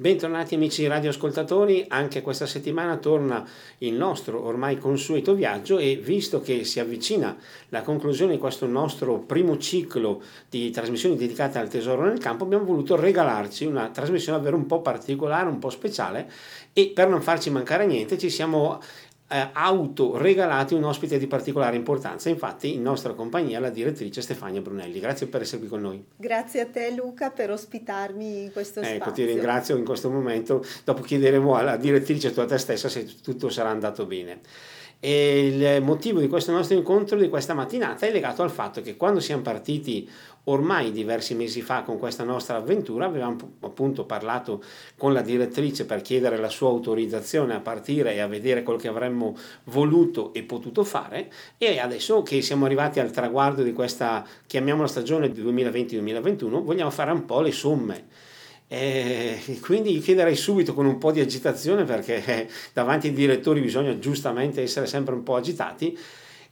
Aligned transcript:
Bentornati 0.00 0.54
amici 0.54 0.86
radioascoltatori, 0.86 1.86
anche 1.88 2.22
questa 2.22 2.46
settimana 2.46 2.98
torna 2.98 3.44
il 3.78 3.94
nostro 3.94 4.46
ormai 4.46 4.78
consueto 4.78 5.34
viaggio 5.34 5.78
e 5.78 5.96
visto 5.96 6.40
che 6.40 6.62
si 6.62 6.78
avvicina 6.78 7.36
la 7.70 7.82
conclusione 7.82 8.34
di 8.34 8.38
questo 8.38 8.68
nostro 8.68 9.18
primo 9.18 9.58
ciclo 9.58 10.22
di 10.48 10.70
trasmissioni 10.70 11.16
dedicate 11.16 11.58
al 11.58 11.68
tesoro 11.68 12.04
nel 12.04 12.20
campo, 12.20 12.44
abbiamo 12.44 12.62
voluto 12.62 12.94
regalarci 12.94 13.64
una 13.64 13.88
trasmissione 13.88 14.38
davvero 14.38 14.54
un 14.56 14.66
po' 14.66 14.82
particolare, 14.82 15.48
un 15.48 15.58
po' 15.58 15.70
speciale 15.70 16.30
e 16.72 16.92
per 16.94 17.08
non 17.08 17.20
farci 17.20 17.50
mancare 17.50 17.84
niente 17.84 18.18
ci 18.18 18.30
siamo 18.30 18.80
eh, 19.28 19.48
autoregalati 19.52 20.74
un 20.74 20.84
ospite 20.84 21.18
di 21.18 21.26
particolare 21.26 21.76
importanza, 21.76 22.28
infatti 22.28 22.74
in 22.74 22.82
nostra 22.82 23.12
compagnia 23.12 23.60
la 23.60 23.68
direttrice 23.68 24.22
Stefania 24.22 24.60
Brunelli. 24.62 25.00
Grazie 25.00 25.26
per 25.26 25.42
essere 25.42 25.58
qui 25.58 25.68
con 25.68 25.82
noi. 25.82 26.02
Grazie 26.16 26.62
a 26.62 26.66
te 26.66 26.90
Luca 26.90 27.30
per 27.30 27.50
ospitarmi 27.50 28.44
in 28.44 28.52
questo 28.52 28.80
ecco, 28.80 28.88
spazio. 28.88 29.04
Ecco, 29.04 29.14
ti 29.14 29.24
ringrazio 29.24 29.76
in 29.76 29.84
questo 29.84 30.10
momento, 30.10 30.64
dopo 30.84 31.02
chiederemo 31.02 31.54
alla 31.54 31.76
direttrice 31.76 32.32
tu 32.32 32.40
a 32.40 32.46
te 32.46 32.58
stessa 32.58 32.88
se 32.88 33.04
tutto 33.22 33.50
sarà 33.50 33.68
andato 33.68 34.06
bene. 34.06 34.40
E 35.00 35.46
il 35.46 35.82
motivo 35.82 36.18
di 36.18 36.26
questo 36.26 36.50
nostro 36.50 36.76
incontro 36.76 37.16
di 37.16 37.28
questa 37.28 37.54
mattinata 37.54 38.06
è 38.06 38.10
legato 38.10 38.42
al 38.42 38.50
fatto 38.50 38.82
che 38.82 38.96
quando 38.96 39.20
siamo 39.20 39.42
partiti 39.42 40.08
ormai 40.50 40.90
diversi 40.92 41.34
mesi 41.34 41.62
fa 41.62 41.82
con 41.82 41.98
questa 41.98 42.24
nostra 42.24 42.56
avventura 42.56 43.06
avevamo 43.06 43.36
appunto 43.60 44.04
parlato 44.04 44.62
con 44.96 45.12
la 45.12 45.20
direttrice 45.20 45.84
per 45.84 46.00
chiedere 46.02 46.36
la 46.36 46.48
sua 46.48 46.68
autorizzazione 46.68 47.54
a 47.54 47.60
partire 47.60 48.14
e 48.14 48.20
a 48.20 48.26
vedere 48.26 48.62
quello 48.62 48.78
che 48.78 48.88
avremmo 48.88 49.36
voluto 49.64 50.32
e 50.32 50.42
potuto 50.42 50.84
fare 50.84 51.30
e 51.58 51.78
adesso 51.78 52.22
che 52.22 52.42
siamo 52.42 52.64
arrivati 52.64 53.00
al 53.00 53.10
traguardo 53.10 53.62
di 53.62 53.72
questa 53.72 54.24
chiamiamola 54.46 54.88
stagione 54.88 55.28
2020-2021 55.28 56.62
vogliamo 56.62 56.90
fare 56.90 57.12
un 57.12 57.24
po' 57.24 57.40
le 57.40 57.52
somme. 57.52 58.06
E 58.70 59.40
quindi 59.62 59.98
chiederei 59.98 60.36
subito 60.36 60.74
con 60.74 60.84
un 60.84 60.98
po' 60.98 61.10
di 61.10 61.20
agitazione 61.20 61.84
perché 61.84 62.22
eh, 62.22 62.48
davanti 62.74 63.06
ai 63.06 63.14
direttori 63.14 63.62
bisogna 63.62 63.98
giustamente 63.98 64.60
essere 64.60 64.86
sempre 64.86 65.14
un 65.14 65.22
po' 65.22 65.36
agitati 65.36 65.96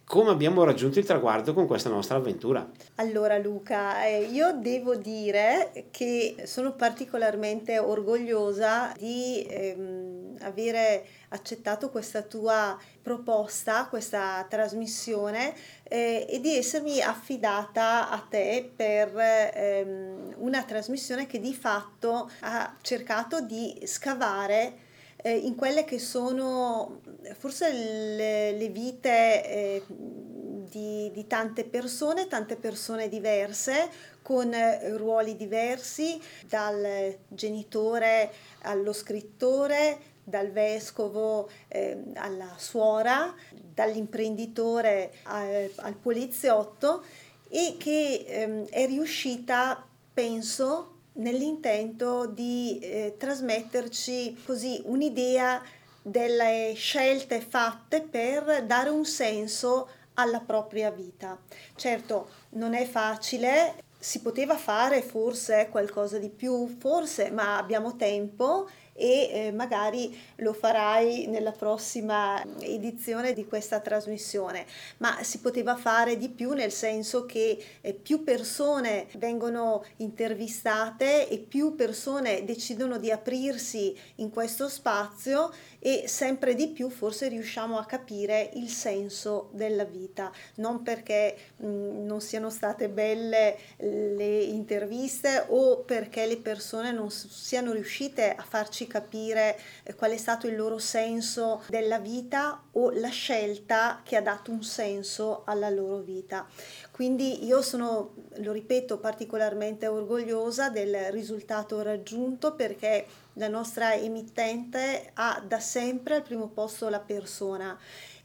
come 0.06 0.30
abbiamo 0.30 0.62
raggiunto 0.62 1.00
il 1.00 1.04
traguardo 1.04 1.52
con 1.52 1.66
questa 1.66 1.88
nostra 1.88 2.16
avventura. 2.16 2.64
Allora 2.96 3.38
Luca, 3.38 4.06
eh, 4.06 4.22
io 4.22 4.52
devo 4.52 4.94
dire 4.94 5.88
che 5.90 6.44
sono 6.44 6.74
particolarmente 6.74 7.80
orgogliosa 7.80 8.92
di 8.96 9.44
ehm, 9.48 10.36
avere 10.42 11.04
accettato 11.30 11.90
questa 11.90 12.22
tua 12.22 12.78
proposta, 13.02 13.86
questa 13.86 14.46
trasmissione 14.48 15.52
eh, 15.82 16.24
e 16.30 16.40
di 16.40 16.56
essermi 16.56 17.02
affidata 17.02 18.08
a 18.08 18.18
te 18.20 18.70
per 18.76 19.12
ehm, 19.16 20.34
una 20.36 20.62
trasmissione 20.62 21.26
che 21.26 21.40
di 21.40 21.52
fatto 21.52 22.30
ha 22.40 22.76
cercato 22.80 23.40
di 23.40 23.82
scavare 23.84 24.84
eh, 25.16 25.36
in 25.36 25.54
quelle 25.54 25.84
che 25.84 25.98
sono 25.98 27.00
forse 27.38 27.72
le, 27.72 28.52
le 28.52 28.68
vite 28.68 29.44
eh, 29.48 29.82
di, 29.88 31.10
di, 31.12 31.26
tante 31.26 31.64
persone, 31.64 32.26
tante 32.26 32.56
persone 32.56 33.08
diverse, 33.08 33.90
con 34.22 34.52
eh, 34.52 34.96
ruoli 34.96 35.36
diversi, 35.36 36.20
dal 36.48 37.16
genitore 37.28 38.32
allo 38.62 38.92
scrittore, 38.92 40.14
dal 40.24 40.50
vescovo 40.50 41.48
eh, 41.68 42.02
alla 42.14 42.54
suora, 42.56 43.32
dall'imprenditore 43.52 45.12
al, 45.24 45.70
al 45.76 45.94
poliziotto 45.94 47.04
e 47.48 47.76
che 47.78 48.24
ehm, 48.26 48.66
è 48.68 48.86
riuscita, 48.86 49.86
penso, 50.12 50.95
nell'intento 51.16 52.26
di 52.26 52.78
eh, 52.80 53.14
trasmetterci 53.18 54.42
così 54.44 54.80
un'idea 54.84 55.62
delle 56.02 56.72
scelte 56.76 57.40
fatte 57.40 58.00
per 58.00 58.64
dare 58.64 58.90
un 58.90 59.04
senso 59.04 59.88
alla 60.14 60.40
propria 60.40 60.90
vita. 60.90 61.38
Certo, 61.74 62.28
non 62.50 62.74
è 62.74 62.86
facile, 62.86 63.74
si 63.98 64.20
poteva 64.20 64.56
fare 64.56 65.02
forse 65.02 65.68
qualcosa 65.70 66.18
di 66.18 66.28
più, 66.28 66.76
forse, 66.78 67.30
ma 67.30 67.58
abbiamo 67.58 67.96
tempo 67.96 68.68
e 68.96 69.30
eh, 69.30 69.52
magari 69.52 70.18
lo 70.36 70.52
farai 70.52 71.26
nella 71.26 71.52
prossima 71.52 72.42
edizione 72.60 73.32
di 73.32 73.44
questa 73.44 73.80
trasmissione, 73.80 74.66
ma 74.98 75.22
si 75.22 75.38
poteva 75.38 75.76
fare 75.76 76.16
di 76.16 76.28
più 76.28 76.52
nel 76.52 76.72
senso 76.72 77.26
che 77.26 77.62
eh, 77.80 77.92
più 77.92 78.24
persone 78.24 79.06
vengono 79.16 79.84
intervistate 79.96 81.28
e 81.28 81.38
più 81.38 81.74
persone 81.74 82.44
decidono 82.44 82.98
di 82.98 83.10
aprirsi 83.10 83.96
in 84.16 84.30
questo 84.30 84.68
spazio 84.68 85.52
e 85.78 86.04
sempre 86.08 86.54
di 86.54 86.68
più 86.68 86.88
forse 86.90 87.28
riusciamo 87.28 87.78
a 87.78 87.84
capire 87.84 88.50
il 88.54 88.68
senso 88.68 89.50
della 89.52 89.84
vita, 89.84 90.32
non 90.56 90.82
perché 90.82 91.36
mh, 91.56 91.66
mm, 91.66 92.06
non 92.06 92.20
siano 92.20 92.50
state 92.50 92.88
belle 92.88 93.56
le 93.76 94.42
interviste 94.42 95.44
o 95.48 95.78
perché 95.80 96.26
le 96.26 96.38
persone 96.38 96.92
non 96.92 97.10
siano 97.10 97.72
riuscite 97.72 98.34
a 98.34 98.42
farci 98.42 98.85
capire 98.86 99.58
eh, 99.82 99.94
qual 99.94 100.12
è 100.12 100.16
stato 100.16 100.46
il 100.46 100.56
loro 100.56 100.78
senso 100.78 101.62
della 101.68 101.98
vita 101.98 102.62
o 102.72 102.90
la 102.90 103.08
scelta 103.08 104.00
che 104.04 104.16
ha 104.16 104.22
dato 104.22 104.50
un 104.50 104.62
senso 104.62 105.42
alla 105.44 105.70
loro 105.70 105.98
vita. 105.98 106.46
Quindi 106.90 107.44
io 107.44 107.62
sono, 107.62 108.14
lo 108.36 108.52
ripeto, 108.52 108.98
particolarmente 108.98 109.86
orgogliosa 109.86 110.70
del 110.70 111.10
risultato 111.10 111.82
raggiunto 111.82 112.54
perché 112.54 113.06
la 113.34 113.48
nostra 113.48 113.94
emittente 113.94 115.10
ha 115.14 115.42
da 115.46 115.60
sempre 115.60 116.14
al 116.16 116.22
primo 116.22 116.48
posto 116.48 116.88
la 116.88 117.00
persona 117.00 117.78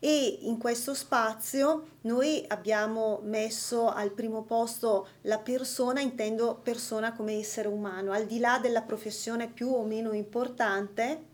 e 0.04 0.40
in 0.42 0.58
questo 0.58 0.96
spazio 0.96 1.90
noi 2.02 2.44
abbiamo 2.48 3.20
messo 3.22 3.88
al 3.88 4.10
primo 4.10 4.42
posto 4.42 5.10
la 5.22 5.38
persona, 5.38 6.02
intendo 6.02 6.60
persona 6.64 7.14
come 7.14 7.38
essere 7.38 7.68
umano, 7.68 8.12
al 8.12 8.26
di 8.26 8.40
là 8.40 8.58
della 8.58 8.82
professione 8.82 9.48
più 9.48 9.68
o 9.70 9.84
meno 9.84 10.14
importante, 10.14 11.26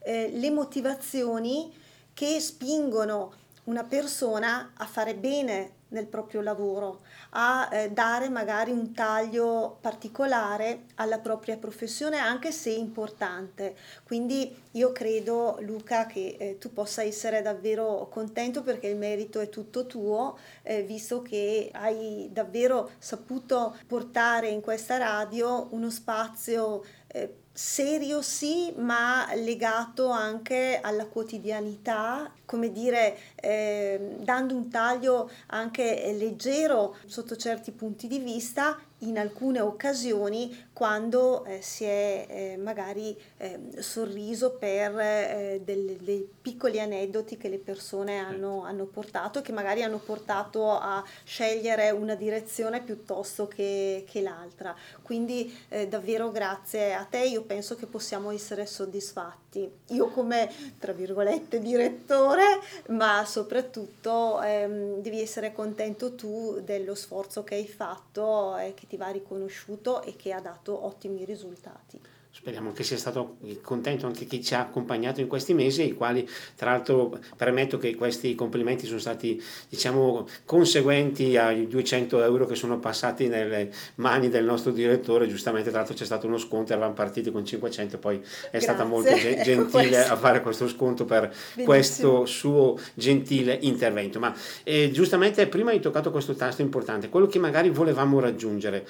eh, 0.00 0.28
le 0.30 0.50
motivazioni 0.50 1.74
che 2.12 2.38
spingono 2.38 3.32
una 3.64 3.84
persona 3.84 4.72
a 4.76 4.84
fare 4.84 5.14
bene 5.14 5.80
nel 5.92 6.06
proprio 6.06 6.40
lavoro, 6.40 7.02
a 7.30 7.68
eh, 7.70 7.90
dare 7.90 8.28
magari 8.28 8.70
un 8.70 8.92
taglio 8.92 9.78
particolare 9.80 10.84
alla 10.96 11.18
propria 11.18 11.56
professione 11.56 12.18
anche 12.18 12.52
se 12.52 12.70
importante. 12.70 13.76
Quindi 14.04 14.54
io 14.72 14.92
credo 14.92 15.58
Luca 15.60 16.06
che 16.06 16.36
eh, 16.38 16.58
tu 16.58 16.72
possa 16.72 17.02
essere 17.02 17.42
davvero 17.42 18.08
contento 18.10 18.62
perché 18.62 18.88
il 18.88 18.96
merito 18.96 19.40
è 19.40 19.48
tutto 19.48 19.86
tuo, 19.86 20.38
eh, 20.62 20.82
visto 20.82 21.22
che 21.22 21.70
hai 21.72 22.28
davvero 22.32 22.90
saputo 22.98 23.76
portare 23.86 24.48
in 24.48 24.60
questa 24.60 24.96
radio 24.96 25.68
uno 25.70 25.90
spazio 25.90 26.82
eh, 27.06 27.41
serio 27.52 28.22
sì, 28.22 28.72
ma 28.78 29.28
legato 29.34 30.08
anche 30.08 30.78
alla 30.80 31.06
quotidianità, 31.06 32.32
come 32.46 32.72
dire, 32.72 33.18
eh, 33.34 34.16
dando 34.20 34.54
un 34.54 34.70
taglio 34.70 35.30
anche 35.48 36.14
leggero 36.18 36.96
sotto 37.06 37.36
certi 37.36 37.72
punti 37.72 38.06
di 38.06 38.18
vista 38.18 38.78
in 38.98 39.18
alcune 39.18 39.60
occasioni 39.60 40.68
quando 40.72 41.44
eh, 41.44 41.60
si 41.60 41.84
è 41.84 42.26
eh, 42.28 42.56
magari 42.56 43.16
eh, 43.36 43.58
sorriso 43.78 44.52
per 44.52 44.98
eh, 44.98 45.60
delle, 45.62 45.96
dei 46.00 46.26
piccoli 46.40 46.80
aneddoti 46.80 47.36
che 47.36 47.48
le 47.48 47.58
persone 47.58 48.18
hanno, 48.18 48.54
certo. 48.54 48.62
hanno, 48.62 48.84
portato 48.86 49.38
e 49.38 49.42
che 49.42 49.52
magari 49.52 49.82
hanno 49.82 49.98
portato 49.98 50.70
a 50.70 51.04
scegliere 51.24 51.90
una 51.90 52.14
direzione 52.14 52.80
piuttosto 52.80 53.46
che, 53.46 54.04
che 54.08 54.22
l'altra. 54.22 54.74
Quindi 55.02 55.54
eh, 55.68 55.88
davvero 55.88 56.30
grazie 56.30 56.94
a 56.94 57.04
te, 57.04 57.18
io 57.18 57.42
penso 57.42 57.76
che 57.76 57.86
possiamo 57.86 58.30
essere 58.30 58.64
soddisfatti. 58.64 59.70
Io 59.88 60.08
come, 60.08 60.50
tra 60.78 60.92
virgolette, 60.92 61.60
direttore, 61.60 62.44
ma 62.88 63.24
soprattutto 63.26 64.40
ehm, 64.40 65.02
devi 65.02 65.20
essere 65.20 65.52
contento 65.52 66.14
tu 66.14 66.60
dello 66.64 66.94
sforzo 66.94 67.44
che 67.44 67.56
hai 67.56 67.68
fatto 67.68 68.56
e 68.56 68.72
che 68.72 68.86
ti 68.86 68.96
va 68.96 69.08
riconosciuto 69.08 70.02
e 70.02 70.16
che 70.16 70.32
ha 70.32 70.40
dato 70.40 70.61
ottimi 70.70 71.24
risultati. 71.24 72.00
Speriamo 72.34 72.72
che 72.72 72.82
sia 72.82 72.96
stato 72.96 73.36
contento 73.60 74.06
anche 74.06 74.24
chi 74.24 74.42
ci 74.42 74.54
ha 74.54 74.60
accompagnato 74.60 75.20
in 75.20 75.26
questi 75.26 75.52
mesi, 75.52 75.88
i 75.88 75.92
quali 75.92 76.26
tra 76.56 76.70
l'altro 76.70 77.18
permetto 77.36 77.76
che 77.76 77.94
questi 77.94 78.34
complimenti 78.34 78.86
sono 78.86 78.98
stati 78.98 79.40
diciamo 79.68 80.26
conseguenti 80.46 81.36
ai 81.36 81.68
200 81.68 82.22
euro 82.22 82.46
che 82.46 82.54
sono 82.54 82.78
passati 82.78 83.28
nelle 83.28 83.70
mani 83.96 84.30
del 84.30 84.44
nostro 84.46 84.72
direttore, 84.72 85.28
giustamente 85.28 85.68
tra 85.68 85.80
l'altro 85.80 85.94
c'è 85.94 86.06
stato 86.06 86.26
uno 86.26 86.38
sconto, 86.38 86.72
eravamo 86.72 86.94
partiti 86.94 87.30
con 87.30 87.44
500, 87.44 87.98
poi 87.98 88.16
è 88.16 88.20
Grazie. 88.20 88.60
stata 88.60 88.84
molto 88.84 89.12
gentile 89.44 90.02
a 90.02 90.16
fare 90.16 90.40
questo 90.40 90.68
sconto 90.68 91.04
per 91.04 91.28
Benissimo. 91.28 91.64
questo 91.66 92.24
suo 92.24 92.78
gentile 92.94 93.58
intervento. 93.60 94.18
Ma 94.18 94.34
eh, 94.62 94.90
giustamente 94.90 95.46
prima 95.48 95.70
hai 95.70 95.80
toccato 95.80 96.10
questo 96.10 96.34
tasto 96.34 96.62
importante, 96.62 97.10
quello 97.10 97.26
che 97.26 97.38
magari 97.38 97.68
volevamo 97.68 98.20
raggiungere. 98.20 98.86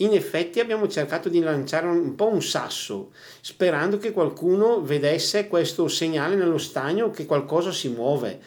In 0.00 0.12
effetti 0.12 0.60
abbiamo 0.60 0.88
cercato 0.88 1.30
di 1.30 1.40
lanciare 1.40 1.86
un, 1.86 2.14
po' 2.14 2.28
un 2.28 2.42
sasso 2.42 3.12
sperando 3.40 3.96
che 3.96 4.12
qualcuno 4.12 4.82
vedesse 4.82 5.48
questo 5.48 5.88
segnale 5.88 6.34
nello 6.36 6.58
stagno 6.58 7.10
che 7.10 7.24
qualcosa 7.24 7.72
si 7.72 7.88
muove. 7.88 8.38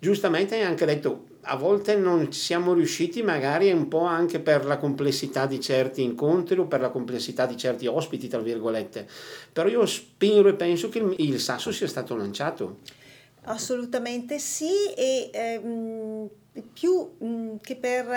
Giustamente 0.00 0.56
hai 0.56 0.62
anche 0.62 0.84
detto, 0.84 1.26
a 1.42 1.56
volte 1.56 1.94
non 1.94 2.32
siamo 2.32 2.74
riusciti 2.74 3.22
magari 3.22 3.70
un 3.70 3.86
po' 3.86 4.02
anche 4.02 4.40
per 4.40 4.64
la 4.64 4.78
complessità 4.78 5.46
di 5.46 5.60
certi 5.60 6.02
incontri 6.02 6.58
o 6.58 6.66
per 6.66 6.80
la 6.80 6.88
complessità 6.88 7.46
di 7.46 7.56
certi 7.56 7.86
ospiti, 7.86 8.26
tra 8.26 8.40
virgolette, 8.40 9.06
però 9.52 9.68
io 9.68 9.86
spero 9.86 10.48
e 10.48 10.54
penso 10.54 10.88
che 10.88 10.98
il, 10.98 11.14
il 11.18 11.38
sasso 11.38 11.70
sia 11.70 11.86
stato 11.86 12.16
lanciato. 12.16 12.78
Assolutamente 13.48 14.40
sì 14.40 14.92
e 14.96 15.30
ehm, 15.32 16.28
più 16.72 17.12
mh, 17.18 17.58
che 17.60 17.76
per 17.76 18.08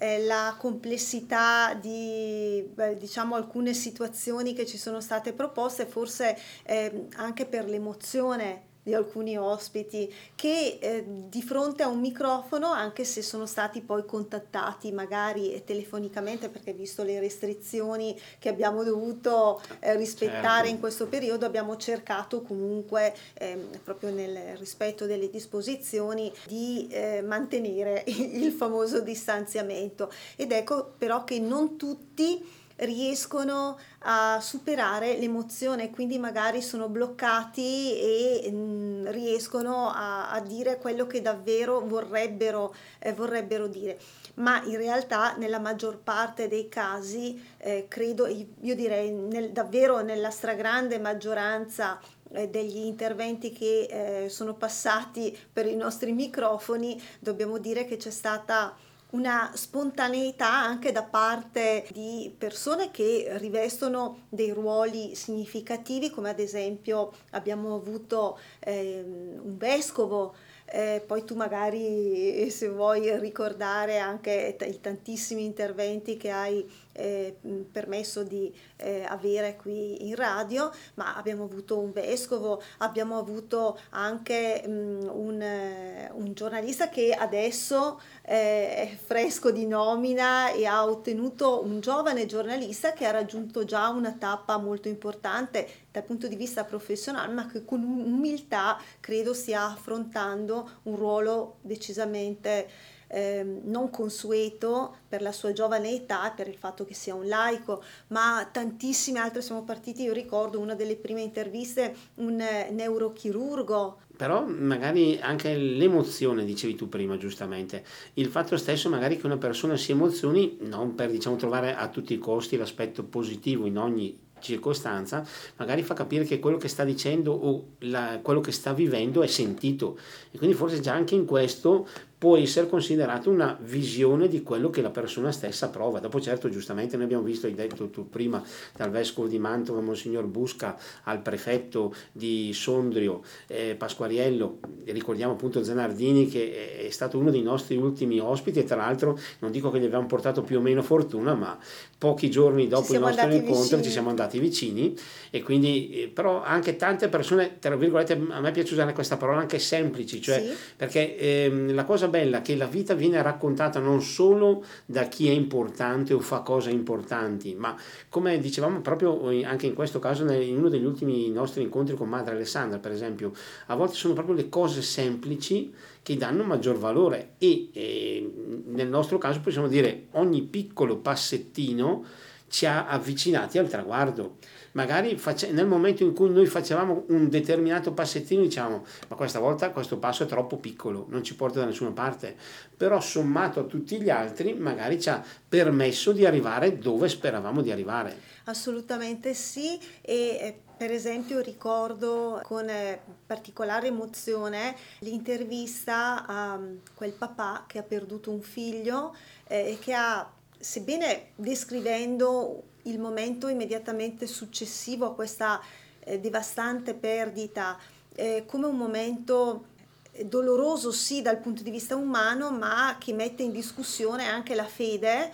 eh, 0.00 0.24
la 0.24 0.56
complessità 0.58 1.74
di 1.74 2.68
beh, 2.74 2.96
diciamo 2.96 3.36
alcune 3.36 3.72
situazioni 3.72 4.52
che 4.52 4.66
ci 4.66 4.76
sono 4.76 5.00
state 5.00 5.32
proposte, 5.32 5.86
forse 5.86 6.36
eh, 6.64 7.06
anche 7.16 7.46
per 7.46 7.66
l'emozione 7.68 8.72
di 8.84 8.94
alcuni 8.94 9.36
ospiti 9.36 10.12
che 10.34 10.78
eh, 10.80 11.04
di 11.06 11.42
fronte 11.42 11.82
a 11.82 11.88
un 11.88 12.00
microfono, 12.00 12.70
anche 12.70 13.04
se 13.04 13.22
sono 13.22 13.46
stati 13.46 13.80
poi 13.80 14.04
contattati 14.04 14.92
magari 14.92 15.60
telefonicamente, 15.64 16.50
perché 16.50 16.74
visto 16.74 17.02
le 17.02 17.18
restrizioni 17.18 18.16
che 18.38 18.50
abbiamo 18.50 18.84
dovuto 18.84 19.60
eh, 19.80 19.96
rispettare 19.96 20.42
certo. 20.42 20.68
in 20.68 20.80
questo 20.80 21.06
periodo, 21.06 21.46
abbiamo 21.46 21.76
cercato 21.78 22.42
comunque, 22.42 23.14
eh, 23.34 23.56
proprio 23.82 24.10
nel 24.10 24.56
rispetto 24.58 25.06
delle 25.06 25.30
disposizioni, 25.30 26.30
di 26.46 26.86
eh, 26.90 27.22
mantenere 27.22 28.04
il 28.06 28.52
famoso 28.52 29.00
distanziamento. 29.00 30.12
Ed 30.36 30.52
ecco 30.52 30.92
però 30.98 31.24
che 31.24 31.38
non 31.38 31.76
tutti 31.76 32.62
riescono 32.76 33.78
a 34.00 34.40
superare 34.40 35.16
l'emozione, 35.16 35.90
quindi 35.90 36.18
magari 36.18 36.60
sono 36.60 36.88
bloccati 36.88 37.98
e 37.98 38.50
mh, 38.50 38.56
mm, 38.56 39.06
riescono 39.08 39.90
a, 39.90 40.30
a, 40.30 40.40
dire 40.40 40.78
quello 40.78 41.06
che 41.06 41.22
davvero 41.22 41.80
vorrebbero, 41.80 42.74
eh, 42.98 43.12
vorrebbero, 43.12 43.66
dire. 43.66 43.98
Ma 44.34 44.62
in 44.64 44.76
realtà 44.76 45.36
nella 45.36 45.60
maggior 45.60 45.98
parte 45.98 46.48
dei 46.48 46.68
casi, 46.68 47.40
eh, 47.58 47.86
credo, 47.88 48.26
io 48.26 48.74
direi 48.74 49.12
nel, 49.12 49.50
davvero 49.50 50.00
nella 50.00 50.30
stragrande 50.30 50.98
maggioranza 50.98 52.00
eh, 52.32 52.48
degli 52.48 52.78
interventi 52.78 53.52
che 53.52 54.24
eh, 54.24 54.28
sono 54.28 54.54
passati 54.54 55.36
per 55.52 55.66
i 55.66 55.76
nostri 55.76 56.12
microfoni, 56.12 57.00
dobbiamo 57.20 57.58
dire 57.58 57.84
che 57.84 57.96
c'è 57.96 58.10
stata 58.10 58.74
una 59.14 59.52
spontaneità 59.54 60.52
anche 60.52 60.90
da 60.90 61.04
parte 61.04 61.86
di 61.92 62.34
persone 62.36 62.90
che 62.90 63.28
rivestono 63.38 64.26
dei 64.28 64.50
ruoli 64.50 65.14
significativi, 65.14 66.10
come 66.10 66.30
ad 66.30 66.40
esempio 66.40 67.12
abbiamo 67.30 67.76
avuto 67.76 68.38
eh, 68.58 69.02
un 69.04 69.56
vescovo 69.56 70.34
eh, 70.66 71.02
poi 71.06 71.24
tu 71.24 71.34
magari 71.34 72.50
se 72.50 72.68
vuoi 72.68 73.16
ricordare 73.18 73.98
anche 73.98 74.56
t- 74.58 74.66
i 74.66 74.80
tantissimi 74.80 75.44
interventi 75.44 76.16
che 76.16 76.30
hai 76.30 76.68
eh, 76.94 77.36
permesso 77.70 78.22
di 78.22 78.52
eh, 78.76 79.04
avere 79.06 79.56
qui 79.56 80.08
in 80.08 80.14
radio, 80.14 80.70
ma 80.94 81.16
abbiamo 81.16 81.44
avuto 81.44 81.78
un 81.78 81.92
vescovo, 81.92 82.62
abbiamo 82.78 83.18
avuto 83.18 83.78
anche 83.90 84.62
mh, 84.66 85.10
un, 85.12 85.42
eh, 85.42 86.10
un, 86.14 86.32
giornalista 86.34 86.88
che 86.88 87.12
adesso 87.12 88.00
eh, 88.22 88.76
è 88.76 88.96
fresco 88.96 89.50
di 89.50 89.66
nomina 89.66 90.52
e 90.52 90.66
ha 90.66 90.84
ottenuto 90.84 91.62
un 91.64 91.80
giovane 91.80 92.26
giornalista 92.26 92.92
che 92.92 93.06
ha 93.06 93.10
raggiunto 93.10 93.64
già 93.64 93.88
una 93.88 94.12
tappa 94.12 94.56
molto 94.56 94.88
importante 94.88 95.68
dal 95.90 96.04
punto 96.04 96.28
di 96.28 96.36
vista 96.36 96.64
professionale, 96.64 97.32
ma 97.32 97.46
che 97.46 97.64
con 97.64 97.82
umiltà 97.82 98.80
credo 99.00 99.34
stia 99.34 99.64
affrontando 99.70 100.80
un 100.84 100.96
ruolo 100.96 101.58
decisamente 101.60 102.92
eh, 103.14 103.46
non 103.62 103.90
consueto 103.90 104.96
per 105.08 105.22
la 105.22 105.30
sua 105.30 105.52
giovane 105.52 105.94
età, 105.94 106.32
per 106.34 106.48
il 106.48 106.56
fatto 106.56 106.84
che 106.84 106.94
sia 106.94 107.14
un 107.14 107.28
laico, 107.28 107.80
ma 108.08 108.48
tantissime 108.50 109.20
altre 109.20 109.40
siamo 109.40 109.62
partiti, 109.62 110.02
io 110.02 110.12
ricordo 110.12 110.58
una 110.58 110.74
delle 110.74 110.96
prime 110.96 111.22
interviste, 111.22 111.94
un 112.16 112.40
eh, 112.40 112.70
neurochirurgo. 112.72 113.98
Però 114.16 114.44
magari 114.44 115.18
anche 115.20 115.56
l'emozione, 115.56 116.44
dicevi 116.44 116.74
tu 116.74 116.88
prima 116.88 117.16
giustamente, 117.16 117.84
il 118.14 118.26
fatto 118.26 118.56
stesso 118.56 118.88
magari 118.88 119.16
che 119.16 119.26
una 119.26 119.38
persona 119.38 119.76
si 119.76 119.92
emozioni 119.92 120.58
non 120.62 120.96
per 120.96 121.10
diciamo 121.10 121.36
trovare 121.36 121.74
a 121.74 121.88
tutti 121.88 122.14
i 122.14 122.18
costi 122.18 122.56
l'aspetto 122.56 123.04
positivo 123.04 123.66
in 123.66 123.78
ogni 123.78 124.22
circostanza, 124.44 125.26
magari 125.56 125.82
fa 125.82 125.94
capire 125.94 126.24
che 126.24 126.38
quello 126.38 126.58
che 126.58 126.68
sta 126.68 126.84
dicendo 126.84 127.32
o 127.32 127.68
la, 127.80 128.20
quello 128.22 128.40
che 128.40 128.52
sta 128.52 128.74
vivendo 128.74 129.22
è 129.22 129.26
sentito. 129.26 129.98
E 130.30 130.36
quindi 130.36 130.54
forse 130.54 130.80
già 130.80 130.92
anche 130.92 131.14
in 131.14 131.24
questo 131.24 131.88
può 132.24 132.38
essere 132.38 132.70
considerato 132.70 133.28
una 133.28 133.54
visione 133.60 134.28
di 134.28 134.42
quello 134.42 134.70
che 134.70 134.80
la 134.80 134.88
persona 134.88 135.30
stessa 135.30 135.68
prova. 135.68 135.98
Dopo 135.98 136.22
certo, 136.22 136.48
giustamente 136.48 136.96
noi 136.96 137.04
abbiamo 137.04 137.22
visto, 137.22 137.46
hai 137.46 137.54
detto 137.54 137.90
tu 137.90 138.08
prima, 138.08 138.42
dal 138.74 138.88
vescovo 138.88 139.28
di 139.28 139.38
Mantova, 139.38 139.82
Monsignor 139.82 140.24
Busca, 140.24 140.74
al 141.02 141.20
prefetto 141.20 141.94
di 142.12 142.50
Sondrio, 142.54 143.20
eh, 143.46 143.74
Pasquariello, 143.74 144.58
ricordiamo 144.86 145.34
appunto 145.34 145.62
Zanardini 145.62 146.26
che 146.26 146.86
è 146.86 146.88
stato 146.88 147.18
uno 147.18 147.30
dei 147.30 147.42
nostri 147.42 147.76
ultimi 147.76 148.18
ospiti 148.18 148.60
e 148.60 148.64
tra 148.64 148.76
l'altro 148.76 149.18
non 149.40 149.50
dico 149.50 149.70
che 149.70 149.78
gli 149.78 149.84
abbiamo 149.84 150.06
portato 150.06 150.40
più 150.40 150.56
o 150.56 150.60
meno 150.62 150.80
fortuna, 150.80 151.34
ma 151.34 151.58
pochi 151.98 152.30
giorni 152.30 152.68
dopo 152.68 152.94
il 152.94 153.00
nostro 153.00 153.30
incontro 153.30 153.60
vicini. 153.60 153.82
ci 153.82 153.90
siamo 153.90 154.08
andati 154.08 154.38
vicini 154.38 154.96
e 155.28 155.42
quindi 155.42 156.04
eh, 156.04 156.08
però 156.08 156.42
anche 156.42 156.76
tante 156.76 157.08
persone, 157.08 157.58
tra 157.58 157.76
virgolette, 157.76 158.18
a 158.30 158.40
me 158.40 158.50
piace 158.50 158.72
usare 158.72 158.94
questa 158.94 159.18
parola 159.18 159.40
anche 159.40 159.58
semplici, 159.58 160.22
cioè 160.22 160.40
sì. 160.40 160.54
perché 160.74 161.18
ehm, 161.18 161.74
la 161.74 161.84
cosa 161.84 162.12
bella 162.14 162.42
che 162.42 162.54
la 162.54 162.66
vita 162.66 162.94
viene 162.94 163.20
raccontata 163.20 163.80
non 163.80 164.00
solo 164.00 164.64
da 164.86 165.08
chi 165.08 165.26
è 165.28 165.32
importante 165.32 166.14
o 166.14 166.20
fa 166.20 166.42
cose 166.42 166.70
importanti, 166.70 167.56
ma 167.56 167.76
come 168.08 168.38
dicevamo 168.38 168.80
proprio 168.82 169.30
anche 169.44 169.66
in 169.66 169.74
questo 169.74 169.98
caso 169.98 170.30
in 170.30 170.56
uno 170.56 170.68
degli 170.68 170.84
ultimi 170.84 171.28
nostri 171.30 171.62
incontri 171.62 171.96
con 171.96 172.08
Madre 172.08 172.36
Alessandra, 172.36 172.78
per 172.78 172.92
esempio, 172.92 173.32
a 173.66 173.74
volte 173.74 173.94
sono 173.94 174.14
proprio 174.14 174.36
le 174.36 174.48
cose 174.48 174.80
semplici 174.80 175.74
che 176.02 176.16
danno 176.16 176.44
maggior 176.44 176.78
valore 176.78 177.32
e, 177.38 177.70
e 177.72 178.32
nel 178.66 178.88
nostro 178.88 179.18
caso 179.18 179.40
possiamo 179.40 179.66
dire 179.66 180.06
ogni 180.12 180.42
piccolo 180.42 180.98
passettino 180.98 182.04
ci 182.46 182.66
ha 182.66 182.86
avvicinati 182.86 183.58
al 183.58 183.68
traguardo 183.68 184.36
magari 184.74 185.16
face- 185.16 185.50
nel 185.50 185.66
momento 185.66 186.02
in 186.02 186.14
cui 186.14 186.30
noi 186.30 186.46
facevamo 186.46 187.04
un 187.08 187.28
determinato 187.28 187.92
passettino 187.92 188.42
diciamo 188.42 188.84
ma 189.08 189.16
questa 189.16 189.38
volta 189.38 189.70
questo 189.70 189.98
passo 189.98 190.24
è 190.24 190.26
troppo 190.26 190.56
piccolo, 190.56 191.06
non 191.08 191.22
ci 191.22 191.34
porta 191.34 191.60
da 191.60 191.66
nessuna 191.66 191.90
parte, 191.90 192.36
però 192.76 193.00
sommato 193.00 193.60
a 193.60 193.64
tutti 193.64 194.00
gli 194.00 194.10
altri 194.10 194.54
magari 194.54 195.00
ci 195.00 195.08
ha 195.08 195.24
permesso 195.48 196.12
di 196.12 196.24
arrivare 196.26 196.78
dove 196.78 197.08
speravamo 197.08 197.62
di 197.62 197.70
arrivare. 197.70 198.32
Assolutamente 198.44 199.34
sì 199.34 199.78
e 200.00 200.14
eh, 200.14 200.58
per 200.76 200.90
esempio 200.90 201.40
ricordo 201.40 202.40
con 202.42 202.68
eh, 202.68 203.00
particolare 203.26 203.86
emozione 203.86 204.74
l'intervista 205.00 206.26
a 206.26 206.56
mm, 206.56 206.76
quel 206.94 207.12
papà 207.12 207.64
che 207.66 207.78
ha 207.78 207.82
perduto 207.82 208.30
un 208.30 208.40
figlio 208.40 209.14
eh, 209.46 209.70
e 209.70 209.78
che 209.78 209.94
ha, 209.94 210.30
sebbene 210.58 211.28
descrivendo 211.36 212.62
il 212.84 212.98
momento 212.98 213.48
immediatamente 213.48 214.26
successivo 214.26 215.06
a 215.06 215.14
questa 215.14 215.60
eh, 216.00 216.20
devastante 216.20 216.94
perdita. 216.94 217.78
Eh, 218.14 218.44
come 218.46 218.66
un 218.66 218.76
momento 218.76 219.66
eh, 220.12 220.24
doloroso 220.24 220.92
sì 220.92 221.22
dal 221.22 221.38
punto 221.38 221.62
di 221.62 221.70
vista 221.70 221.96
umano, 221.96 222.50
ma 222.50 222.96
che 222.98 223.12
mette 223.12 223.42
in 223.42 223.52
discussione 223.52 224.26
anche 224.26 224.54
la 224.54 224.66
fede. 224.66 225.32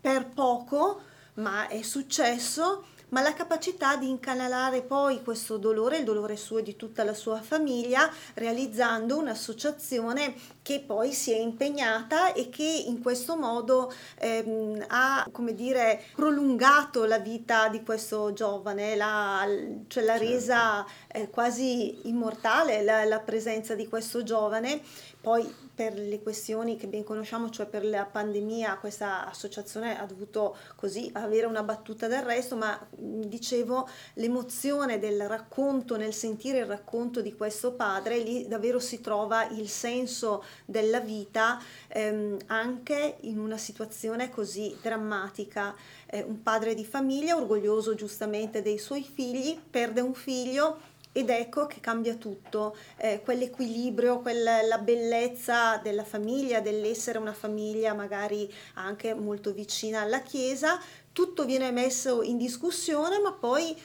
Per 0.00 0.26
poco, 0.28 1.00
ma 1.34 1.68
è 1.68 1.82
successo 1.82 2.84
ma 3.10 3.22
la 3.22 3.32
capacità 3.32 3.96
di 3.96 4.08
incanalare 4.08 4.82
poi 4.82 5.22
questo 5.22 5.56
dolore, 5.56 5.98
il 5.98 6.04
dolore 6.04 6.36
suo 6.36 6.58
e 6.58 6.62
di 6.62 6.76
tutta 6.76 7.04
la 7.04 7.14
sua 7.14 7.40
famiglia, 7.40 8.10
realizzando 8.34 9.18
un'associazione 9.18 10.34
che 10.62 10.80
poi 10.80 11.12
si 11.12 11.32
è 11.32 11.38
impegnata 11.38 12.32
e 12.32 12.48
che 12.48 12.84
in 12.86 13.00
questo 13.02 13.36
modo 13.36 13.92
ehm, 14.18 14.84
ha, 14.88 15.26
come 15.32 15.54
dire, 15.54 16.02
prolungato 16.14 17.04
la 17.04 17.18
vita 17.18 17.68
di 17.68 17.82
questo 17.82 18.32
giovane, 18.32 18.96
la, 18.96 19.46
cioè 19.86 20.04
l'ha 20.04 20.18
certo. 20.18 20.32
resa 20.32 20.86
eh, 21.08 21.30
quasi 21.30 22.08
immortale 22.08 22.82
la, 22.82 23.04
la 23.04 23.20
presenza 23.20 23.74
di 23.74 23.88
questo 23.88 24.22
giovane. 24.22 24.80
Poi 25.20 25.67
per 25.78 25.96
le 25.96 26.20
questioni 26.20 26.76
che 26.76 26.88
ben 26.88 27.04
conosciamo, 27.04 27.50
cioè 27.50 27.66
per 27.66 27.84
la 27.84 28.04
pandemia, 28.04 28.78
questa 28.78 29.28
associazione 29.28 29.96
ha 29.96 30.06
dovuto 30.06 30.56
così 30.74 31.08
avere 31.12 31.46
una 31.46 31.62
battuta 31.62 32.08
d'arresto, 32.08 32.56
ma 32.56 32.84
dicevo 32.96 33.88
l'emozione 34.14 34.98
del 34.98 35.28
racconto, 35.28 35.96
nel 35.96 36.12
sentire 36.12 36.58
il 36.58 36.66
racconto 36.66 37.20
di 37.20 37.32
questo 37.32 37.74
padre, 37.74 38.18
lì 38.18 38.48
davvero 38.48 38.80
si 38.80 39.00
trova 39.00 39.46
il 39.50 39.68
senso 39.68 40.42
della 40.64 40.98
vita 40.98 41.62
ehm, 41.86 42.38
anche 42.46 43.18
in 43.20 43.38
una 43.38 43.56
situazione 43.56 44.30
così 44.30 44.76
drammatica. 44.82 45.76
Eh, 46.10 46.22
un 46.22 46.42
padre 46.42 46.74
di 46.74 46.84
famiglia, 46.84 47.36
orgoglioso 47.36 47.94
giustamente 47.94 48.62
dei 48.62 48.78
suoi 48.78 49.04
figli, 49.04 49.56
perde 49.70 50.00
un 50.00 50.14
figlio 50.14 50.87
ed 51.18 51.30
ecco 51.30 51.66
che 51.66 51.80
cambia 51.80 52.14
tutto, 52.14 52.76
eh, 52.96 53.20
quell'equilibrio, 53.24 54.20
quella, 54.20 54.62
la 54.62 54.78
bellezza 54.78 55.78
della 55.78 56.04
famiglia, 56.04 56.60
dell'essere 56.60 57.18
una 57.18 57.32
famiglia 57.32 57.92
magari 57.92 58.48
anche 58.74 59.14
molto 59.14 59.52
vicina 59.52 60.02
alla 60.02 60.20
Chiesa, 60.20 60.80
tutto 61.12 61.44
viene 61.44 61.72
messo 61.72 62.22
in 62.22 62.36
discussione, 62.36 63.18
ma 63.18 63.32
poi 63.32 63.76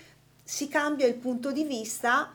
si 0.43 0.67
cambia 0.67 1.07
il 1.07 1.15
punto 1.15 1.51
di 1.51 1.63
vista 1.63 2.31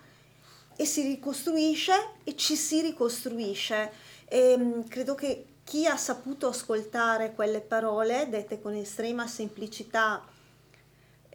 e 0.75 0.85
si 0.85 1.02
ricostruisce 1.02 1.93
e 2.25 2.35
ci 2.35 2.57
si 2.57 2.81
ricostruisce. 2.81 3.93
E, 4.25 4.50
ehm, 4.50 4.88
credo 4.88 5.14
che 5.14 5.45
chi 5.62 5.87
ha 5.87 5.97
saputo 5.97 6.49
ascoltare 6.49 7.35
quelle 7.37 7.61
parole, 7.61 8.26
dette 8.28 8.61
con 8.61 8.75
estrema 8.75 9.28
semplicità, 9.28 10.26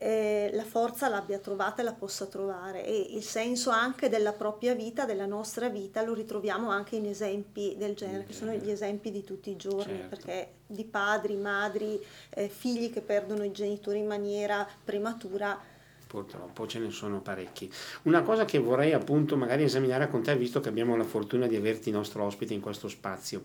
eh, 0.04 0.50
la 0.52 0.66
forza 0.66 1.08
l'abbia 1.08 1.40
trovata 1.40 1.82
e 1.82 1.86
la 1.86 1.94
possa 1.94 2.26
trovare 2.26 2.86
e 2.86 3.16
il 3.16 3.24
senso 3.24 3.70
anche 3.70 4.10
della 4.10 4.34
propria 4.34 4.76
vita, 4.76 5.06
della 5.06 5.26
nostra 5.26 5.70
vita, 5.70 6.04
lo 6.04 6.14
ritroviamo 6.14 6.70
anche 6.70 6.98
in 6.98 7.06
esempi 7.06 7.76
del 7.78 7.96
genere, 7.96 8.26
che 8.26 8.34
sono 8.34 8.52
gli 8.52 8.70
esempi 8.70 9.12
di 9.12 9.24
tutti 9.24 9.50
i 9.50 9.56
giorni, 9.56 9.96
certo. 9.96 10.10
perché 10.10 10.52
di 10.68 10.84
padri, 10.84 11.38
madri, 11.38 11.98
eh, 12.32 12.50
figli 12.50 12.92
che 12.92 13.00
perdono 13.00 13.46
i 13.46 13.54
genitori 13.54 14.00
in 14.00 14.08
maniera 14.08 14.68
prematura 14.84 15.72
purtroppo 16.06 16.68
ce 16.68 16.78
ne 16.78 16.92
sono 16.92 17.22
parecchi. 17.22 17.72
Una 18.04 18.22
cosa 18.22 18.46
che 18.46 18.60
vorrei 18.60 18.94
appunto 18.94 19.36
magari 19.36 19.64
esaminare 19.64 20.10
con 20.10 20.22
te, 20.22 20.36
visto 20.36 20.60
che 20.60 20.70
abbiamo 20.70 20.96
la 20.96 21.06
fortuna 21.06 21.48
di 21.48 21.56
averti 21.56 21.90
nostro 21.90 22.24
ospite 22.24 22.54
in 22.54 22.60
questo 22.60 22.88
spazio, 22.88 23.42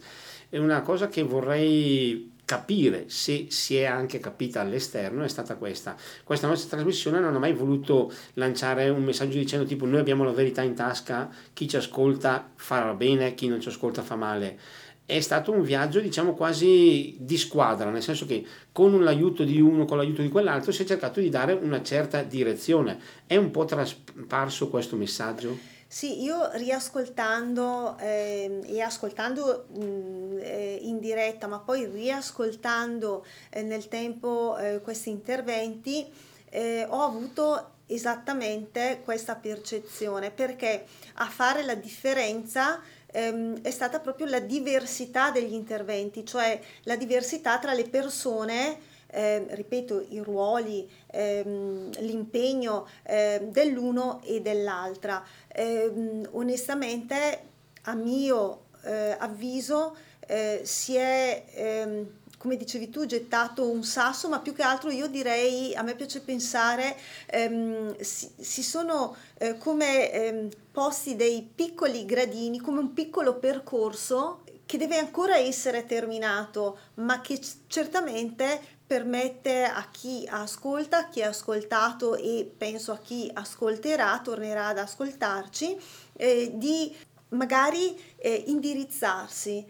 è 0.51 0.59
una 0.59 0.83
cosa 0.83 1.09
che 1.09 1.23
vorrei 1.23 2.37
capire 2.49 3.11
se 3.11 3.49
si 3.51 3.77
è 3.77 3.85
anche 3.85 4.21
capita 4.21 4.63
all'esterno 4.63 5.23
è 5.23 5.29
stata 5.29 5.57
questa. 5.57 5.95
Questa 6.25 6.47
nostra 6.47 6.79
trasmissione 6.79 7.21
non 7.21 7.35
ha 7.35 7.39
mai 7.39 7.53
voluto 7.53 8.11
lanciare 8.35 8.89
un 8.89 9.05
messaggio 9.05 9.37
dicendo 9.37 9.67
tipo 9.67 9.85
noi 9.85 10.01
abbiamo 10.01 10.25
la 10.25 10.33
verità 10.33 10.63
in 10.63 10.75
tasca, 10.75 11.29
chi 11.53 11.69
ci 11.69 11.77
ascolta 11.77 12.51
farà 12.55 12.95
bene, 12.95 13.35
chi 13.35 13.49
non 13.49 13.61
ci 13.61 13.69
ascolta 13.69 14.01
fa 14.01 14.17
male 14.17 14.59
è 15.05 15.21
stato 15.21 15.53
un 15.53 15.63
viaggio 15.63 16.01
diciamo 16.01 16.35
quasi 16.35 17.17
di 17.19 17.39
squadra, 17.39 17.91
nel 17.91 18.03
senso 18.03 18.27
che 18.27 18.45
con 18.73 19.03
l'aiuto 19.03 19.43
di 19.43 19.59
uno, 19.59 19.87
con 19.87 19.97
l'aiuto 19.97 20.21
di 20.21 20.29
quell'altro 20.29 20.71
si 20.71 20.83
è 20.83 20.87
cercato 20.87 21.21
di 21.21 21.31
dare 21.31 21.55
una 21.55 21.83
certa 21.83 22.23
direzione. 22.23 22.99
È 23.27 23.37
un 23.37 23.51
po' 23.51 23.65
trasparso 23.65 24.69
questo 24.69 24.97
messaggio? 24.97 25.77
Sì, 25.91 26.23
io 26.23 26.51
riascoltando 26.53 27.97
eh, 27.99 28.61
e 28.67 28.81
ascoltando 28.83 29.69
mh, 29.73 30.39
eh, 30.43 30.79
in 30.83 30.99
diretta, 31.01 31.47
ma 31.47 31.61
poi 31.61 31.87
riascoltando 31.87 33.25
eh, 33.51 33.63
nel 33.63 33.89
tempo 33.89 34.57
eh, 34.59 34.81
questi 34.83 35.09
interventi, 35.09 36.07
eh, 36.51 36.85
ho 36.89 37.03
avuto 37.03 37.77
esattamente 37.87 39.01
questa 39.03 39.37
percezione 39.37 40.31
perché 40.31 40.85
a 41.15 41.27
fare 41.27 41.63
la 41.65 41.75
differenza 41.75 42.83
ehm, 43.07 43.63
è 43.63 43.71
stata 43.71 43.99
proprio 44.01 44.27
la 44.27 44.41
diversità 44.41 45.31
degli 45.31 45.55
interventi, 45.55 46.23
cioè 46.27 46.61
la 46.83 46.97
diversità 46.97 47.59
tra 47.59 47.73
le 47.73 47.89
persone 47.89 48.79
eh, 49.11 49.47
ripeto, 49.51 50.07
i 50.11 50.21
ruoli, 50.21 50.89
ehm, 51.07 51.91
l'impegno 52.01 52.87
eh, 53.03 53.49
dell'uno 53.51 54.21
e 54.25 54.41
dell'altra. 54.41 55.25
Eh, 55.49 56.27
onestamente, 56.31 57.41
a 57.83 57.95
mio 57.95 58.67
eh, 58.83 59.17
avviso, 59.19 59.97
eh, 60.27 60.61
si 60.65 60.95
è 60.95 61.45
ehm, 61.55 62.07
come 62.39 62.57
dicevi 62.57 62.89
tu, 62.89 63.05
gettato 63.05 63.69
un 63.69 63.83
sasso, 63.83 64.29
ma 64.29 64.39
più 64.39 64.55
che 64.55 64.63
altro 64.63 64.91
io 64.91 65.09
direi, 65.09 65.75
a 65.75 65.83
me 65.83 65.97
piace 65.97 66.21
pensare, 66.21 66.97
ehm, 67.27 67.99
si, 67.99 68.31
si, 68.39 68.63
sono 68.63 69.17
eh, 69.39 69.59
come 69.59 70.11
ehm, 70.13 70.49
posti 70.71 71.17
dei 71.17 71.47
piccoli 71.53 72.07
gradini, 72.07 72.61
come 72.61 72.79
un 72.79 72.93
piccolo 72.95 73.35
percorso 73.39 74.45
che 74.65 74.79
deve 74.79 74.99
ancora 74.99 75.37
essere 75.37 75.85
terminato, 75.85 76.79
ma 76.95 77.21
che 77.21 77.41
certamente 77.67 78.77
permette 78.89 79.65
a 79.65 79.87
chi 79.91 80.27
ascolta, 80.27 80.99
a 80.99 81.09
chi 81.11 81.23
ha 81.23 81.29
ascoltato 81.29 82.17
e 82.17 82.51
penso 82.57 82.93
a 82.93 82.99
chi 82.99 83.31
ascolterà, 83.33 84.19
tornerà 84.25 84.69
ad 84.69 84.79
ascoltarci, 84.79 85.79
eh, 86.15 86.53
di 86.55 86.97
magari 87.29 87.95
eh, 88.17 88.45
indirizzarsi 88.47 89.65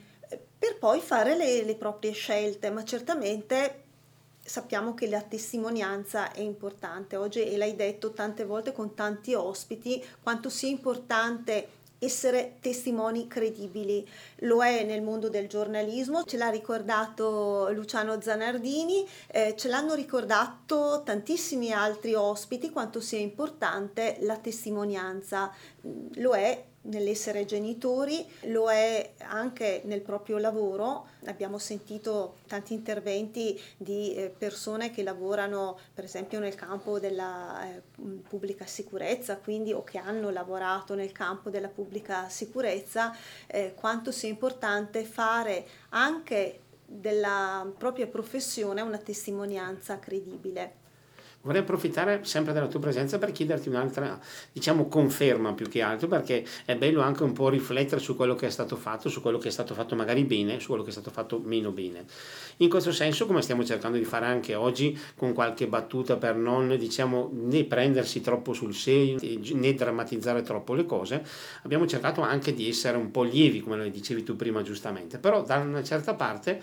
per 0.56 0.78
poi 0.78 1.00
fare 1.00 1.36
le, 1.36 1.64
le 1.64 1.74
proprie 1.74 2.12
scelte, 2.12 2.70
ma 2.70 2.84
certamente 2.84 3.82
sappiamo 4.48 4.94
che 4.94 5.08
la 5.08 5.20
testimonianza 5.20 6.30
è 6.30 6.40
importante. 6.40 7.16
Oggi, 7.16 7.44
e 7.44 7.56
l'hai 7.56 7.74
detto 7.74 8.12
tante 8.12 8.44
volte 8.44 8.72
con 8.72 8.94
tanti 8.94 9.34
ospiti, 9.34 10.02
quanto 10.22 10.48
sia 10.48 10.68
importante 10.68 11.68
essere 11.98 12.56
testimoni 12.60 13.26
credibili. 13.26 14.06
Lo 14.40 14.62
è 14.62 14.84
nel 14.84 15.02
mondo 15.02 15.28
del 15.28 15.48
giornalismo, 15.48 16.24
ce 16.24 16.36
l'ha 16.36 16.48
ricordato 16.48 17.70
Luciano 17.72 18.20
Zanardini, 18.20 19.06
eh, 19.28 19.54
ce 19.56 19.68
l'hanno 19.68 19.94
ricordato 19.94 21.02
tantissimi 21.04 21.72
altri 21.72 22.14
ospiti 22.14 22.70
quanto 22.70 23.00
sia 23.00 23.18
importante 23.18 24.16
la 24.20 24.36
testimonianza. 24.36 25.52
Lo 26.14 26.34
è 26.34 26.64
nell'essere 26.88 27.44
genitori, 27.44 28.26
lo 28.42 28.70
è 28.70 29.12
anche 29.18 29.82
nel 29.84 30.00
proprio 30.00 30.38
lavoro. 30.38 31.06
Abbiamo 31.26 31.58
sentito 31.58 32.36
tanti 32.46 32.74
interventi 32.74 33.60
di 33.76 34.14
eh, 34.14 34.28
persone 34.36 34.90
che 34.90 35.02
lavorano 35.02 35.78
per 35.94 36.04
esempio 36.04 36.38
nel 36.38 36.54
campo 36.54 36.98
della 36.98 37.64
eh, 37.64 37.82
pubblica 38.26 38.66
sicurezza, 38.66 39.36
quindi 39.36 39.72
o 39.72 39.84
che 39.84 39.98
hanno 39.98 40.30
lavorato 40.30 40.94
nel 40.94 41.12
campo 41.12 41.50
della 41.50 41.68
pubblica 41.68 42.28
sicurezza, 42.28 43.14
eh, 43.46 43.74
quanto 43.74 44.10
sia 44.10 44.28
importante 44.28 45.04
fare 45.04 45.66
anche 45.90 46.60
della 46.84 47.70
propria 47.76 48.06
professione 48.06 48.80
una 48.80 48.98
testimonianza 48.98 49.98
credibile. 49.98 50.86
Vorrei 51.40 51.60
approfittare 51.60 52.24
sempre 52.24 52.52
della 52.52 52.66
tua 52.66 52.80
presenza 52.80 53.16
per 53.16 53.30
chiederti 53.30 53.68
un'altra, 53.68 54.18
diciamo, 54.52 54.88
conferma 54.88 55.54
più 55.54 55.68
che 55.68 55.80
altro, 55.82 56.08
perché 56.08 56.44
è 56.64 56.76
bello 56.76 57.00
anche 57.00 57.22
un 57.22 57.32
po' 57.32 57.48
riflettere 57.48 58.00
su 58.00 58.16
quello 58.16 58.34
che 58.34 58.48
è 58.48 58.50
stato 58.50 58.74
fatto, 58.74 59.08
su 59.08 59.22
quello 59.22 59.38
che 59.38 59.48
è 59.48 59.50
stato 59.52 59.72
fatto 59.72 59.94
magari 59.94 60.24
bene, 60.24 60.58
su 60.58 60.66
quello 60.66 60.82
che 60.82 60.88
è 60.88 60.92
stato 60.92 61.10
fatto 61.10 61.40
meno 61.42 61.70
bene. 61.70 62.04
In 62.56 62.68
questo 62.68 62.90
senso, 62.90 63.26
come 63.26 63.40
stiamo 63.40 63.64
cercando 63.64 63.96
di 63.96 64.04
fare 64.04 64.26
anche 64.26 64.56
oggi, 64.56 64.98
con 65.14 65.32
qualche 65.32 65.68
battuta 65.68 66.16
per 66.16 66.34
non, 66.34 66.76
diciamo, 66.76 67.30
né 67.32 67.64
prendersi 67.64 68.20
troppo 68.20 68.52
sul 68.52 68.74
serio, 68.74 69.18
né 69.20 69.74
drammatizzare 69.74 70.42
troppo 70.42 70.74
le 70.74 70.86
cose, 70.86 71.24
abbiamo 71.62 71.86
cercato 71.86 72.20
anche 72.20 72.52
di 72.52 72.68
essere 72.68 72.96
un 72.96 73.12
po' 73.12 73.22
lievi, 73.22 73.60
come 73.60 73.76
lo 73.76 73.88
dicevi 73.88 74.24
tu 74.24 74.34
prima 74.34 74.62
giustamente, 74.62 75.18
però 75.18 75.42
da 75.42 75.58
una 75.58 75.84
certa 75.84 76.14
parte 76.14 76.60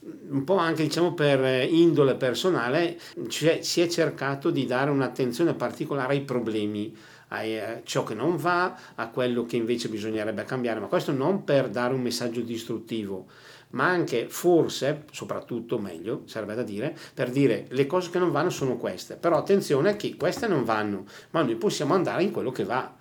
un 0.00 0.44
po' 0.44 0.56
anche 0.56 0.84
diciamo 0.84 1.14
per 1.14 1.68
indole 1.68 2.14
personale, 2.14 2.98
cioè, 3.28 3.62
si 3.62 3.80
è 3.80 3.88
cercato 3.88 4.50
di 4.50 4.64
dare 4.66 4.90
un'attenzione 4.90 5.54
particolare 5.54 6.14
ai 6.14 6.22
problemi, 6.22 6.94
a 7.28 7.42
eh, 7.42 7.82
ciò 7.84 8.04
che 8.04 8.14
non 8.14 8.36
va, 8.36 8.76
a 8.94 9.08
quello 9.08 9.44
che 9.44 9.56
invece 9.56 9.88
bisognerebbe 9.88 10.44
cambiare, 10.44 10.80
ma 10.80 10.86
questo 10.86 11.12
non 11.12 11.44
per 11.44 11.68
dare 11.68 11.94
un 11.94 12.00
messaggio 12.00 12.40
distruttivo, 12.40 13.26
ma 13.70 13.86
anche 13.86 14.28
forse, 14.28 15.04
soprattutto 15.10 15.78
meglio, 15.78 16.22
sarebbe 16.26 16.54
da 16.54 16.62
dire, 16.62 16.96
per 17.12 17.30
dire 17.30 17.66
le 17.70 17.86
cose 17.86 18.10
che 18.10 18.18
non 18.18 18.30
vanno 18.30 18.50
sono 18.50 18.76
queste, 18.76 19.16
però 19.16 19.36
attenzione 19.36 19.96
che 19.96 20.16
queste 20.16 20.46
non 20.46 20.64
vanno, 20.64 21.04
ma 21.30 21.42
noi 21.42 21.56
possiamo 21.56 21.94
andare 21.94 22.22
in 22.22 22.30
quello 22.30 22.50
che 22.50 22.64
va. 22.64 22.96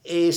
E 0.00 0.32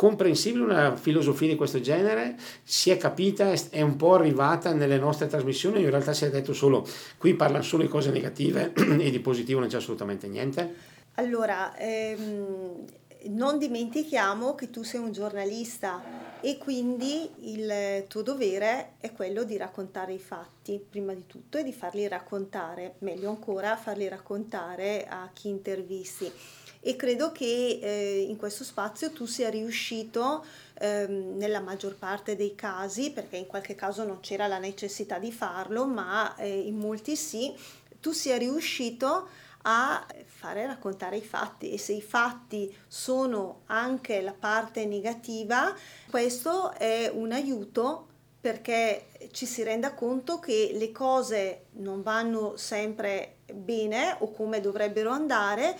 comprensibile 0.00 0.64
una 0.64 0.96
filosofia 0.96 1.46
di 1.46 1.56
questo 1.56 1.78
genere, 1.78 2.34
si 2.62 2.88
è 2.88 2.96
capita, 2.96 3.52
è 3.68 3.82
un 3.82 3.96
po' 3.96 4.14
arrivata 4.14 4.72
nelle 4.72 4.96
nostre 4.96 5.26
trasmissioni, 5.26 5.82
in 5.82 5.90
realtà 5.90 6.14
si 6.14 6.24
è 6.24 6.30
detto 6.30 6.54
solo, 6.54 6.88
qui 7.18 7.34
parlano 7.34 7.62
solo 7.62 7.82
di 7.82 7.90
cose 7.90 8.10
negative 8.10 8.72
e 8.98 9.10
di 9.10 9.20
positivo 9.20 9.60
non 9.60 9.68
c'è 9.68 9.76
assolutamente 9.76 10.26
niente? 10.26 10.74
Allora, 11.16 11.76
ehm, 11.76 12.82
non 13.24 13.58
dimentichiamo 13.58 14.54
che 14.54 14.70
tu 14.70 14.82
sei 14.82 15.00
un 15.00 15.12
giornalista 15.12 16.02
e 16.40 16.56
quindi 16.56 17.28
il 17.52 18.06
tuo 18.08 18.22
dovere 18.22 18.92
è 19.00 19.12
quello 19.12 19.44
di 19.44 19.58
raccontare 19.58 20.14
i 20.14 20.18
fatti, 20.18 20.82
prima 20.88 21.12
di 21.12 21.26
tutto, 21.26 21.58
e 21.58 21.62
di 21.62 21.74
farli 21.74 22.08
raccontare, 22.08 22.94
meglio 23.00 23.28
ancora 23.28 23.76
farli 23.76 24.08
raccontare 24.08 25.06
a 25.06 25.28
chi 25.34 25.50
intervisti 25.50 26.32
e 26.80 26.96
credo 26.96 27.30
che 27.30 27.78
eh, 27.82 28.26
in 28.26 28.36
questo 28.36 28.64
spazio 28.64 29.12
tu 29.12 29.26
sia 29.26 29.50
riuscito 29.50 30.44
ehm, 30.78 31.36
nella 31.36 31.60
maggior 31.60 31.94
parte 31.94 32.36
dei 32.36 32.54
casi, 32.54 33.10
perché 33.10 33.36
in 33.36 33.46
qualche 33.46 33.74
caso 33.74 34.04
non 34.04 34.20
c'era 34.20 34.46
la 34.46 34.58
necessità 34.58 35.18
di 35.18 35.30
farlo, 35.30 35.86
ma 35.86 36.34
eh, 36.36 36.48
in 36.48 36.78
molti 36.78 37.16
sì, 37.16 37.54
tu 38.00 38.12
sia 38.12 38.38
riuscito 38.38 39.28
a 39.62 40.06
fare 40.24 40.66
raccontare 40.66 41.18
i 41.18 41.22
fatti. 41.22 41.70
E 41.70 41.78
se 41.78 41.92
i 41.92 42.00
fatti 42.00 42.74
sono 42.88 43.60
anche 43.66 44.22
la 44.22 44.34
parte 44.38 44.86
negativa, 44.86 45.76
questo 46.08 46.72
è 46.72 47.10
un 47.12 47.32
aiuto 47.32 48.06
perché 48.40 49.08
ci 49.32 49.44
si 49.44 49.62
renda 49.62 49.92
conto 49.92 50.38
che 50.38 50.70
le 50.72 50.90
cose 50.92 51.66
non 51.72 52.02
vanno 52.02 52.56
sempre 52.56 53.36
bene 53.52 54.16
o 54.20 54.32
come 54.32 54.62
dovrebbero 54.62 55.10
andare, 55.10 55.76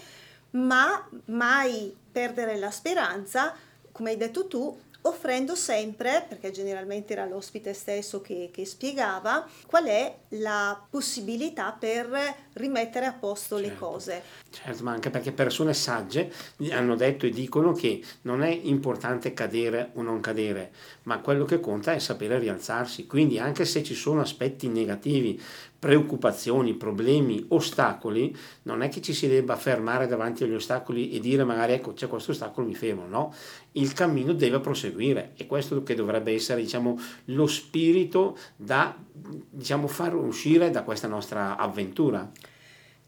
ma 0.53 1.09
mai 1.27 1.97
perdere 2.11 2.57
la 2.57 2.71
speranza, 2.71 3.55
come 3.93 4.11
hai 4.11 4.17
detto 4.17 4.47
tu, 4.47 4.79
offrendo 5.03 5.55
sempre, 5.55 6.25
perché 6.29 6.51
generalmente 6.51 7.13
era 7.13 7.25
l'ospite 7.25 7.73
stesso 7.73 8.21
che, 8.21 8.51
che, 8.53 8.67
spiegava, 8.67 9.49
qual 9.67 9.85
è 9.85 10.15
la 10.31 10.87
possibilità 10.91 11.73
per 11.73 12.35
rimettere 12.61 13.07
a 13.07 13.13
posto 13.13 13.57
certo, 13.57 13.71
le 13.71 13.77
cose. 13.77 14.23
Certo, 14.51 14.85
ma 14.85 14.93
anche 14.93 15.11
perché 15.11 15.33
persone 15.33 15.75
sagge 15.75 16.33
hanno 16.71 16.95
detto 16.95 17.27
e 17.27 17.31
dicono 17.31 17.73
che 17.73 18.03
non 18.23 18.43
è 18.43 18.51
importante 18.51 19.35
cadere 19.35 19.91
o 19.95 20.03
non 20.03 20.21
cadere, 20.21 20.71
ma 21.05 21.19
quello 21.19 21.45
che 21.45 21.59
conta 21.59 21.93
è 21.93 21.99
sapere 21.99 22.39
rialzarsi. 22.39 23.07
Quindi 23.07 23.39
anche 23.39 23.65
se 23.65 23.83
ci 23.83 23.95
sono 23.95 24.21
aspetti 24.21 24.69
negativi, 24.69 25.41
preoccupazioni, 25.81 26.75
problemi, 26.75 27.43
ostacoli, 27.49 28.37
non 28.65 28.83
è 28.83 28.91
che 28.91 29.01
ci 29.01 29.15
si 29.15 29.27
debba 29.27 29.57
fermare 29.57 30.07
davanti 30.07 30.45
agli 30.45 30.53
ostacoli 30.53 31.11
e 31.11 31.21
dire 31.21 31.43
magari 31.43 31.73
ecco 31.73 31.95
c'è 31.95 32.07
questo 32.07 32.33
ostacolo, 32.33 32.67
mi 32.67 32.75
fermo, 32.75 33.07
no, 33.07 33.35
il 33.73 33.95
cammino 33.95 34.35
deve 34.35 34.61
proseguire 34.61 35.33
e 35.37 35.47
questo 35.47 35.83
che 35.83 35.95
dovrebbe 35.95 36.35
essere 36.35 36.61
diciamo 36.61 37.01
lo 37.27 37.47
spirito 37.47 38.37
da 38.57 38.95
diciamo 39.13 39.87
far 39.87 40.15
uscire 40.15 40.71
da 40.71 40.83
questa 40.83 41.09
nostra 41.09 41.57
avventura. 41.57 42.31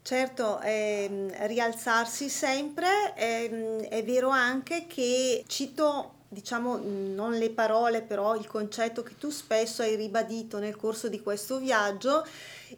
Certo, 0.05 0.59
ehm, 0.61 1.31
rialzarsi 1.47 2.27
sempre, 2.27 3.13
ehm, 3.15 3.83
è 3.83 4.03
vero 4.03 4.27
anche 4.29 4.85
che 4.85 5.45
cito 5.47 6.15
diciamo 6.27 6.77
non 6.83 7.33
le 7.37 7.49
parole, 7.51 8.01
però 8.01 8.35
il 8.35 8.45
concetto 8.47 9.01
che 9.01 9.15
tu 9.17 9.29
spesso 9.29 9.81
hai 9.81 9.95
ribadito 9.95 10.59
nel 10.59 10.75
corso 10.75 11.07
di 11.07 11.21
questo 11.21 11.57
viaggio, 11.57 12.25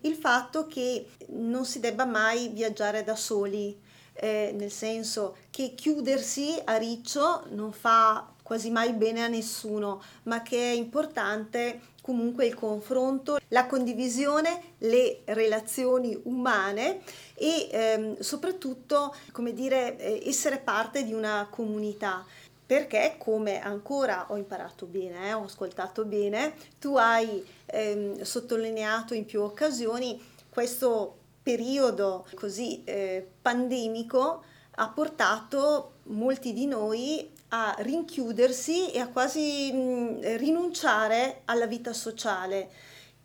il 0.02 0.14
fatto 0.16 0.68
che 0.68 1.08
non 1.30 1.66
si 1.66 1.80
debba 1.80 2.06
mai 2.06 2.50
viaggiare 2.50 3.04
da 3.04 3.16
soli, 3.16 3.76
eh, 4.14 4.54
nel 4.56 4.72
senso 4.72 5.38
che 5.50 5.74
chiudersi 5.74 6.62
a 6.66 6.76
riccio 6.78 7.46
non 7.52 7.72
fa 7.72 8.30
quasi 8.44 8.70
mai 8.70 8.94
bene 8.94 9.24
a 9.24 9.28
nessuno, 9.28 10.00
ma 10.24 10.44
che 10.44 10.58
è 10.58 10.76
importante 10.76 11.80
comunque 12.06 12.46
il 12.46 12.54
confronto, 12.54 13.40
la 13.48 13.66
condivisione, 13.66 14.76
le 14.78 15.22
relazioni 15.26 16.16
umane 16.26 17.00
e 17.34 17.68
ehm, 17.72 18.20
soprattutto, 18.20 19.16
come 19.32 19.54
dire, 19.54 19.98
eh, 19.98 20.22
essere 20.28 20.60
parte 20.60 21.04
di 21.04 21.14
una 21.14 21.48
comunità. 21.50 22.24
Perché 22.64 23.16
come 23.18 23.60
ancora 23.60 24.28
ho 24.30 24.38
imparato 24.38 24.86
bene, 24.86 25.30
eh, 25.30 25.34
ho 25.34 25.46
ascoltato 25.46 26.06
bene, 26.06 26.54
tu 26.80 26.96
hai 26.96 27.44
ehm, 27.66 28.22
sottolineato 28.22 29.16
in 29.16 29.26
più 29.26 29.42
occasioni 29.42 30.24
questo 30.48 31.18
periodo 31.42 32.28
così 32.36 32.84
eh, 32.84 33.28
pandemico 33.42 34.44
ha 34.76 34.90
portato 34.90 35.94
molti 36.04 36.54
di 36.54 36.66
noi 36.66 37.32
a 37.50 37.76
rinchiudersi 37.80 38.92
e 38.92 39.00
a 39.00 39.08
quasi 39.08 39.72
mh, 39.72 40.38
rinunciare 40.38 41.42
alla 41.46 41.68
vita 41.68 41.94
sociale, 41.94 42.70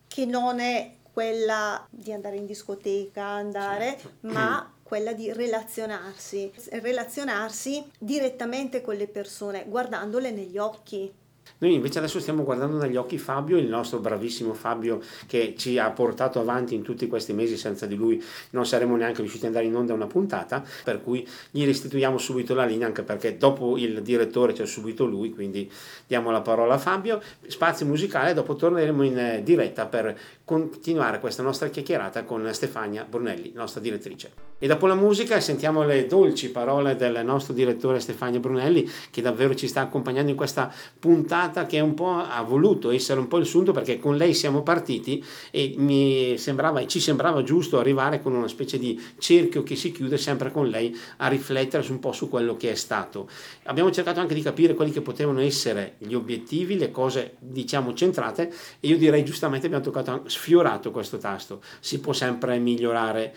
che 0.06 0.26
non 0.26 0.60
è 0.60 0.94
quella 1.12 1.86
di 1.90 2.12
andare 2.12 2.36
in 2.36 2.46
discoteca, 2.46 3.24
andare, 3.24 3.98
certo. 4.00 4.10
ma 4.22 4.72
quella 4.82 5.12
di 5.12 5.32
relazionarsi, 5.32 6.52
relazionarsi 6.70 7.84
direttamente 7.98 8.80
con 8.80 8.96
le 8.96 9.06
persone, 9.06 9.64
guardandole 9.66 10.30
negli 10.30 10.58
occhi. 10.58 11.12
Noi 11.60 11.74
invece 11.74 11.98
adesso 11.98 12.20
stiamo 12.20 12.42
guardando 12.42 12.78
negli 12.78 12.96
occhi 12.96 13.18
Fabio, 13.18 13.58
il 13.58 13.68
nostro 13.68 13.98
bravissimo 13.98 14.54
Fabio 14.54 15.02
che 15.26 15.54
ci 15.58 15.78
ha 15.78 15.90
portato 15.90 16.40
avanti 16.40 16.74
in 16.74 16.80
tutti 16.80 17.06
questi 17.06 17.34
mesi, 17.34 17.58
senza 17.58 17.84
di 17.84 17.96
lui 17.96 18.22
non 18.50 18.64
saremmo 18.64 18.96
neanche 18.96 19.20
riusciti 19.20 19.44
ad 19.44 19.48
andare 19.54 19.66
in 19.66 19.76
onda 19.76 19.92
una 19.92 20.06
puntata, 20.06 20.64
per 20.84 21.02
cui 21.02 21.26
gli 21.50 21.66
restituiamo 21.66 22.16
subito 22.16 22.54
la 22.54 22.64
linea 22.64 22.86
anche 22.86 23.02
perché 23.02 23.36
dopo 23.36 23.76
il 23.76 24.00
direttore 24.00 24.54
c'è 24.54 24.64
subito 24.64 25.04
lui, 25.04 25.34
quindi 25.34 25.70
diamo 26.06 26.30
la 26.30 26.40
parola 26.40 26.74
a 26.74 26.78
Fabio, 26.78 27.20
spazio 27.46 27.84
musicale, 27.84 28.32
dopo 28.32 28.56
torneremo 28.56 29.02
in 29.02 29.40
diretta 29.44 29.84
per 29.84 30.18
continuare 30.46 31.20
questa 31.20 31.42
nostra 31.42 31.68
chiacchierata 31.68 32.24
con 32.24 32.48
Stefania 32.52 33.04
Brunelli, 33.04 33.52
nostra 33.54 33.82
direttrice. 33.82 34.48
E 34.58 34.66
dopo 34.66 34.86
la 34.86 34.94
musica 34.94 35.38
sentiamo 35.40 35.84
le 35.84 36.06
dolci 36.06 36.50
parole 36.50 36.96
del 36.96 37.20
nostro 37.24 37.52
direttore 37.52 38.00
Stefania 38.00 38.40
Brunelli 38.40 38.90
che 39.10 39.22
davvero 39.22 39.54
ci 39.54 39.68
sta 39.68 39.82
accompagnando 39.82 40.30
in 40.30 40.36
questa 40.36 40.72
puntata 40.98 41.48
che 41.66 41.80
un 41.80 41.94
po' 41.94 42.10
ha 42.10 42.42
voluto 42.42 42.90
essere 42.90 43.20
un 43.20 43.28
po' 43.28 43.38
il 43.38 43.46
sunto 43.46 43.72
perché 43.72 43.98
con 43.98 44.16
lei 44.16 44.34
siamo 44.34 44.62
partiti 44.62 45.22
e 45.50 45.74
mi 45.76 46.36
sembrava, 46.38 46.86
ci 46.86 47.00
sembrava 47.00 47.42
giusto 47.42 47.78
arrivare 47.78 48.20
con 48.20 48.34
una 48.34 48.48
specie 48.48 48.78
di 48.78 49.00
cerchio 49.18 49.62
che 49.62 49.76
si 49.76 49.92
chiude 49.92 50.16
sempre 50.16 50.50
con 50.50 50.68
lei 50.68 50.96
a 51.18 51.28
riflettere 51.28 51.84
un 51.90 51.98
po' 51.98 52.12
su 52.12 52.28
quello 52.28 52.56
che 52.56 52.70
è 52.70 52.74
stato. 52.74 53.28
Abbiamo 53.64 53.90
cercato 53.90 54.20
anche 54.20 54.34
di 54.34 54.42
capire 54.42 54.74
quelli 54.74 54.92
che 54.92 55.00
potevano 55.00 55.40
essere 55.40 55.94
gli 55.98 56.14
obiettivi, 56.14 56.78
le 56.78 56.90
cose 56.90 57.34
diciamo 57.38 57.94
centrate 57.94 58.52
e 58.80 58.88
io 58.88 58.96
direi 58.96 59.24
giustamente 59.24 59.66
abbiamo 59.66 59.84
toccato, 59.84 60.22
sfiorato 60.26 60.90
questo 60.90 61.18
tasto, 61.18 61.60
si 61.80 62.00
può 62.00 62.12
sempre 62.12 62.58
migliorare 62.58 63.34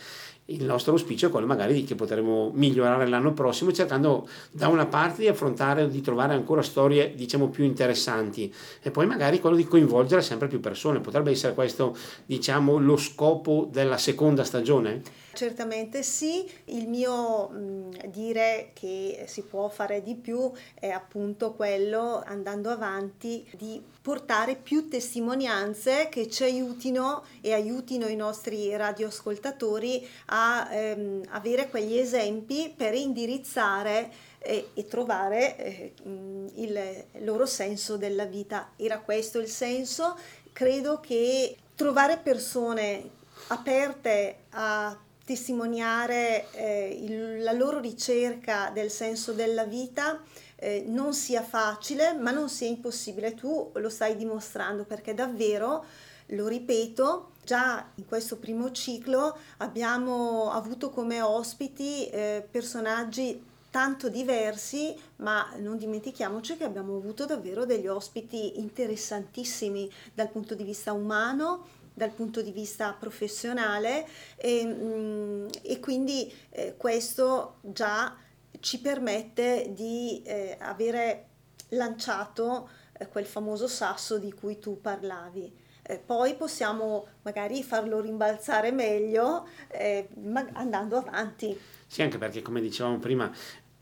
il 0.48 0.66
nostro 0.66 0.92
auspicio 0.92 1.28
è 1.28 1.30
quello 1.30 1.46
magari 1.46 1.74
di 1.74 1.84
che 1.86 1.96
potremo 1.96 2.52
migliorare 2.54 3.08
l'anno 3.08 3.32
prossimo 3.32 3.72
cercando 3.72 4.28
da 4.52 4.68
una 4.68 4.86
parte 4.86 5.22
di 5.22 5.28
affrontare 5.28 5.88
di 5.88 6.02
trovare 6.02 6.34
ancora 6.34 6.62
storie 6.62 7.14
diciamo 7.16 7.48
più 7.48 7.64
interessanti 7.64 8.54
e 8.82 8.92
poi 8.92 9.06
magari 9.06 9.40
quello 9.40 9.56
di 9.56 9.66
coinvolgere 9.66 10.22
sempre 10.22 10.48
più 10.48 10.60
persone. 10.60 11.00
Potrebbe 11.00 11.32
essere 11.32 11.54
questo 11.54 11.96
diciamo 12.26 12.78
lo 12.78 12.98
scopo 12.98 13.70
della 13.72 13.98
seconda 13.98 14.44
stagione 14.44 15.02
Certamente 15.36 16.04
sì, 16.04 16.48
il 16.66 16.88
mio 16.88 17.48
mh, 17.48 18.08
dire 18.10 18.70
che 18.74 19.26
si 19.28 19.42
può 19.42 19.68
fare 19.68 20.04
di 20.04 20.14
più 20.14 20.52
è 20.76 20.90
appunto 20.90 21.54
quello 21.54 22.22
andando 22.24 22.70
avanti 22.70 23.44
di 23.58 23.82
portare 24.00 24.56
più 24.56 24.88
testimonianze 24.88 26.08
che 26.10 26.30
ci 26.30 26.44
aiutino 26.44 27.24
e 27.42 27.52
aiutino 27.54 28.08
i 28.08 28.16
nostri 28.16 28.76
radioascoltatori 28.76 30.08
a 30.28 30.72
ehm, 30.72 31.24
avere 31.30 31.68
quegli 31.68 31.98
esempi 31.98 32.72
per 32.76 32.94
indirizzare 32.94 34.12
e, 34.38 34.70
e 34.76 34.86
trovare 34.86 35.58
eh, 35.58 35.94
il 36.04 37.06
loro 37.24 37.48
senso 37.48 37.98
della 37.98 38.26
vita. 38.26 38.74
Era 38.76 39.00
questo 39.00 39.40
il 39.40 39.48
senso? 39.48 40.16
Credo 40.52 41.00
che 41.00 41.58
trovare 41.76 42.18
persone 42.18 43.10
aperte 43.48 44.36
a 44.52 44.96
testimoniare 45.26 46.52
eh, 46.52 47.00
il, 47.02 47.44
la 47.44 47.54
loro 47.54 47.80
ricerca 47.80 48.70
del 48.74 48.90
senso 48.90 49.32
della 49.32 49.64
vita 49.64 50.22
eh, 50.56 50.84
non 50.88 51.14
sia 51.14 51.42
facile, 51.42 52.14
ma 52.14 52.32
non 52.32 52.50
sia 52.50 52.68
impossibile. 52.68 53.34
Tu 53.34 53.72
lo 53.74 53.90
stai 53.90 54.16
dimostrando 54.16 54.84
perché 54.84 55.14
davvero, 55.14 55.86
lo 56.28 56.48
ripeto, 56.48 57.32
già 57.44 57.90
in 57.96 58.06
questo 58.06 58.38
primo 58.38 58.72
ciclo 58.72 59.38
abbiamo 59.58 60.52
avuto 60.52 60.90
come 60.90 61.22
ospiti 61.22 62.08
eh, 62.08 62.46
personaggi 62.50 63.52
tanto 63.70 64.08
diversi, 64.08 64.96
ma 65.18 65.52
non 65.58 65.78
dimentichiamoci 65.78 66.58
che 66.58 66.64
abbiamo 66.64 66.96
avuto 66.96 67.26
davvero 67.26 67.66
degli 67.66 67.88
ospiti 67.88 68.60
interessantissimi 68.60 69.92
dal 70.14 70.30
punto 70.30 70.54
di 70.54 70.64
vista 70.64 70.94
umano, 70.94 71.82
dal 71.94 72.12
punto 72.12 72.42
di 72.42 72.52
vista 72.52 72.94
professionale 72.94 74.08
e, 74.36 74.66
mm, 74.66 75.48
e 75.62 75.80
quindi 75.80 76.32
eh, 76.50 76.76
questo 76.78 77.58
già 77.62 78.16
ci 78.60 78.80
permette 78.80 79.72
di 79.74 80.22
eh, 80.26 80.58
avere 80.60 81.28
lanciato 81.70 82.70
eh, 82.94 83.08
quel 83.08 83.26
famoso 83.26 83.68
sasso 83.68 84.18
di 84.18 84.32
cui 84.32 84.60
tu 84.60 84.80
parlavi. 84.80 85.62
Eh, 85.86 86.00
poi 86.00 86.36
possiamo 86.36 87.08
magari 87.24 87.62
farlo 87.62 88.00
rimbalzare 88.00 88.72
meglio 88.72 89.48
eh, 89.68 90.08
andando 90.54 90.98
avanti. 90.98 91.60
Sì, 91.86 92.02
anche 92.02 92.18
perché 92.18 92.42
come 92.42 92.62
dicevamo 92.62 93.00
prima, 93.00 93.30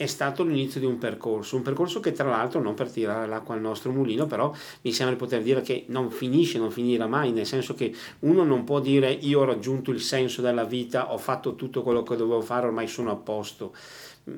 è 0.01 0.07
stato 0.07 0.43
l'inizio 0.43 0.79
di 0.79 0.87
un 0.87 0.97
percorso, 0.97 1.55
un 1.55 1.61
percorso 1.61 1.99
che 1.99 2.11
tra 2.11 2.27
l'altro 2.27 2.59
non 2.59 2.73
per 2.73 2.89
tirare 2.89 3.27
l'acqua 3.27 3.53
al 3.53 3.61
nostro 3.61 3.91
mulino, 3.91 4.25
però 4.25 4.51
mi 4.81 4.91
sembra 4.91 5.15
di 5.15 5.21
poter 5.21 5.43
dire 5.43 5.61
che 5.61 5.85
non 5.89 6.09
finisce, 6.09 6.57
non 6.57 6.71
finirà 6.71 7.05
mai, 7.05 7.31
nel 7.31 7.45
senso 7.45 7.75
che 7.75 7.93
uno 8.21 8.43
non 8.43 8.63
può 8.63 8.79
dire 8.79 9.11
io 9.11 9.41
ho 9.41 9.45
raggiunto 9.45 9.91
il 9.91 10.01
senso 10.01 10.41
della 10.41 10.63
vita, 10.63 11.13
ho 11.13 11.19
fatto 11.19 11.53
tutto 11.53 11.83
quello 11.83 12.01
che 12.01 12.15
dovevo 12.15 12.41
fare, 12.41 12.65
ormai 12.65 12.87
sono 12.87 13.11
a 13.11 13.15
posto 13.15 13.73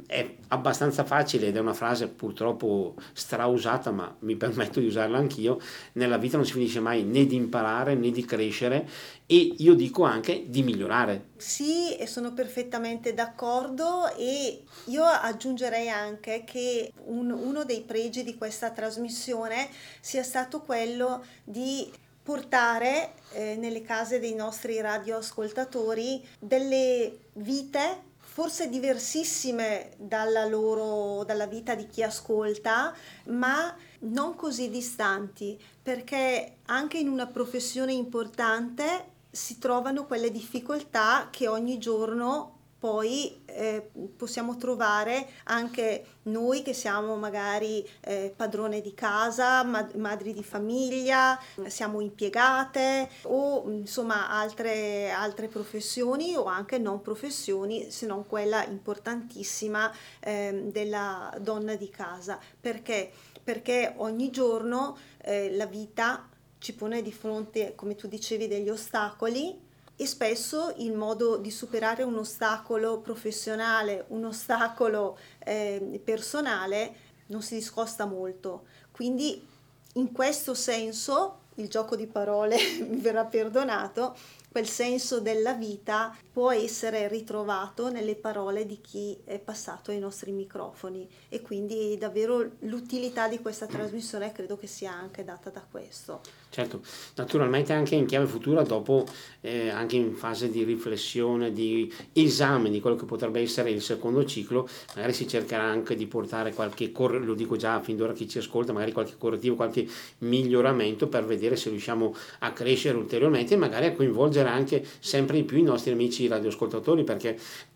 è 0.07 0.35
abbastanza 0.49 1.03
facile 1.03 1.47
ed 1.47 1.57
è 1.57 1.59
una 1.59 1.73
frase 1.73 2.07
purtroppo 2.07 2.95
strausata, 3.13 3.91
ma 3.91 4.15
mi 4.19 4.35
permetto 4.35 4.79
di 4.79 4.87
usarla 4.87 5.17
anch'io, 5.17 5.59
nella 5.93 6.17
vita 6.17 6.37
non 6.37 6.45
si 6.45 6.53
finisce 6.53 6.79
mai 6.79 7.03
né 7.03 7.25
di 7.25 7.35
imparare 7.35 7.95
né 7.95 8.11
di 8.11 8.25
crescere 8.25 8.87
e 9.25 9.55
io 9.57 9.73
dico 9.73 10.03
anche 10.03 10.45
di 10.47 10.63
migliorare. 10.63 11.31
Sì, 11.37 11.97
sono 12.05 12.33
perfettamente 12.33 13.13
d'accordo 13.13 14.13
e 14.15 14.63
io 14.85 15.03
aggiungerei 15.03 15.89
anche 15.89 16.43
che 16.45 16.91
un, 17.05 17.31
uno 17.31 17.63
dei 17.63 17.81
pregi 17.81 18.23
di 18.23 18.37
questa 18.37 18.71
trasmissione 18.71 19.67
sia 19.99 20.23
stato 20.23 20.61
quello 20.61 21.23
di 21.43 21.91
portare 22.23 23.15
eh, 23.33 23.57
nelle 23.57 23.81
case 23.81 24.19
dei 24.19 24.33
nostri 24.33 24.79
radioascoltatori 24.79 26.25
delle 26.39 27.17
vite 27.33 28.11
forse 28.33 28.67
diversissime 28.67 29.91
dalla 29.95 30.45
loro 30.45 31.23
dalla 31.23 31.45
vita 31.45 31.75
di 31.75 31.85
chi 31.85 32.01
ascolta, 32.01 32.91
ma 33.25 33.75
non 33.99 34.33
così 34.33 34.71
distanti, 34.71 35.55
perché 35.83 36.55
anche 36.65 36.97
in 36.97 37.09
una 37.09 37.27
professione 37.27 37.93
importante 37.93 39.11
si 39.29 39.59
trovano 39.59 40.07
quelle 40.07 40.31
difficoltà 40.31 41.27
che 41.29 41.47
ogni 41.47 41.77
giorno 41.77 42.52
poi 42.83 43.41
eh, 43.45 43.91
possiamo 44.17 44.57
trovare 44.57 45.29
anche 45.45 46.05
noi 46.23 46.63
che 46.63 46.73
siamo 46.73 47.15
magari 47.15 47.87
eh, 48.01 48.33
padrone 48.35 48.81
di 48.81 48.93
casa, 48.93 49.63
mad- 49.63 49.95
madri 49.95 50.33
di 50.33 50.43
famiglia, 50.43 51.39
siamo 51.67 52.01
impiegate 52.01 53.09
o 53.21 53.63
insomma 53.71 54.29
altre, 54.29 55.11
altre 55.11 55.47
professioni 55.47 56.35
o 56.35 56.43
anche 56.43 56.77
non 56.77 57.01
professioni 57.01 57.89
se 57.89 58.05
non 58.05 58.27
quella 58.27 58.65
importantissima 58.65 59.89
eh, 60.19 60.63
della 60.65 61.33
donna 61.39 61.75
di 61.75 61.89
casa. 61.89 62.37
Perché? 62.59 63.13
Perché 63.41 63.93
ogni 63.95 64.29
giorno 64.29 64.97
eh, 65.21 65.55
la 65.55 65.67
vita 65.67 66.27
ci 66.57 66.73
pone 66.75 67.01
di 67.01 67.13
fronte, 67.13 67.75
come 67.75 67.95
tu 67.95 68.07
dicevi, 68.07 68.49
degli 68.49 68.67
ostacoli 68.67 69.71
e 70.03 70.07
spesso 70.07 70.73
il 70.77 70.93
modo 70.93 71.37
di 71.37 71.49
superare 71.49 72.03
un 72.03 72.17
ostacolo 72.17 72.99
professionale, 72.99 74.03
un 74.09 74.25
ostacolo 74.25 75.17
eh, 75.39 76.01
personale 76.03 77.11
non 77.27 77.41
si 77.41 77.55
discosta 77.55 78.05
molto. 78.05 78.65
Quindi 78.91 79.47
in 79.93 80.11
questo 80.11 80.53
senso 80.53 81.39
il 81.55 81.69
gioco 81.69 81.95
di 81.95 82.05
parole 82.05 82.57
mi 82.85 82.97
verrà 82.97 83.23
perdonato, 83.23 84.15
quel 84.49 84.67
senso 84.67 85.21
della 85.21 85.53
vita 85.53 86.15
può 86.31 86.51
essere 86.51 87.07
ritrovato 87.07 87.89
nelle 87.89 88.15
parole 88.15 88.65
di 88.65 88.81
chi 88.81 89.17
è 89.23 89.39
passato 89.39 89.91
ai 89.91 89.99
nostri 89.99 90.31
microfoni 90.31 91.09
e 91.29 91.41
quindi 91.41 91.97
davvero 91.97 92.51
l'utilità 92.59 93.29
di 93.29 93.39
questa 93.39 93.67
trasmissione 93.67 94.33
credo 94.33 94.57
che 94.57 94.67
sia 94.67 94.91
anche 94.91 95.23
data 95.23 95.49
da 95.49 95.63
questo. 95.69 96.42
Certo, 96.53 96.81
naturalmente 97.15 97.73
anche 97.73 97.95
in 97.95 98.05
chiave 98.05 98.27
futura, 98.27 98.61
dopo 98.61 99.05
eh, 99.41 99.69
anche 99.69 99.95
in 99.95 100.13
fase 100.13 100.51
di 100.51 100.63
riflessione, 100.63 101.51
di 101.51 101.91
esame 102.13 102.69
di 102.69 102.79
quello 102.79 102.95
che 102.95 103.05
potrebbe 103.05 103.41
essere 103.41 103.71
il 103.71 103.81
secondo 103.81 104.23
ciclo, 104.23 104.69
magari 104.93 105.13
si 105.13 105.27
cercherà 105.27 105.63
anche 105.63 105.95
di 105.95 106.05
portare 106.05 106.53
qualche, 106.53 106.91
lo 106.93 107.33
dico 107.33 107.55
già 107.55 107.81
fin 107.81 107.97
d'ora 107.97 108.13
chi 108.13 108.29
ci 108.29 108.37
ascolta, 108.37 108.71
magari 108.71 108.91
qualche 108.91 109.15
correttivo, 109.17 109.55
qualche 109.55 109.87
miglioramento 110.19 111.07
per 111.07 111.25
vedere 111.25 111.55
se 111.55 111.71
riusciamo 111.71 112.13
a 112.41 112.51
crescere 112.51 112.97
ulteriormente 112.97 113.55
e 113.55 113.57
magari 113.57 113.87
a 113.87 113.93
coinvolgere 113.93 114.47
anche 114.47 114.85
sempre 114.99 115.37
di 115.37 115.45
più 115.45 115.57
i 115.57 115.63
nostri 115.63 115.91
amici 115.91 116.27
radioascoltatori, 116.27 117.03
perché 117.03 117.35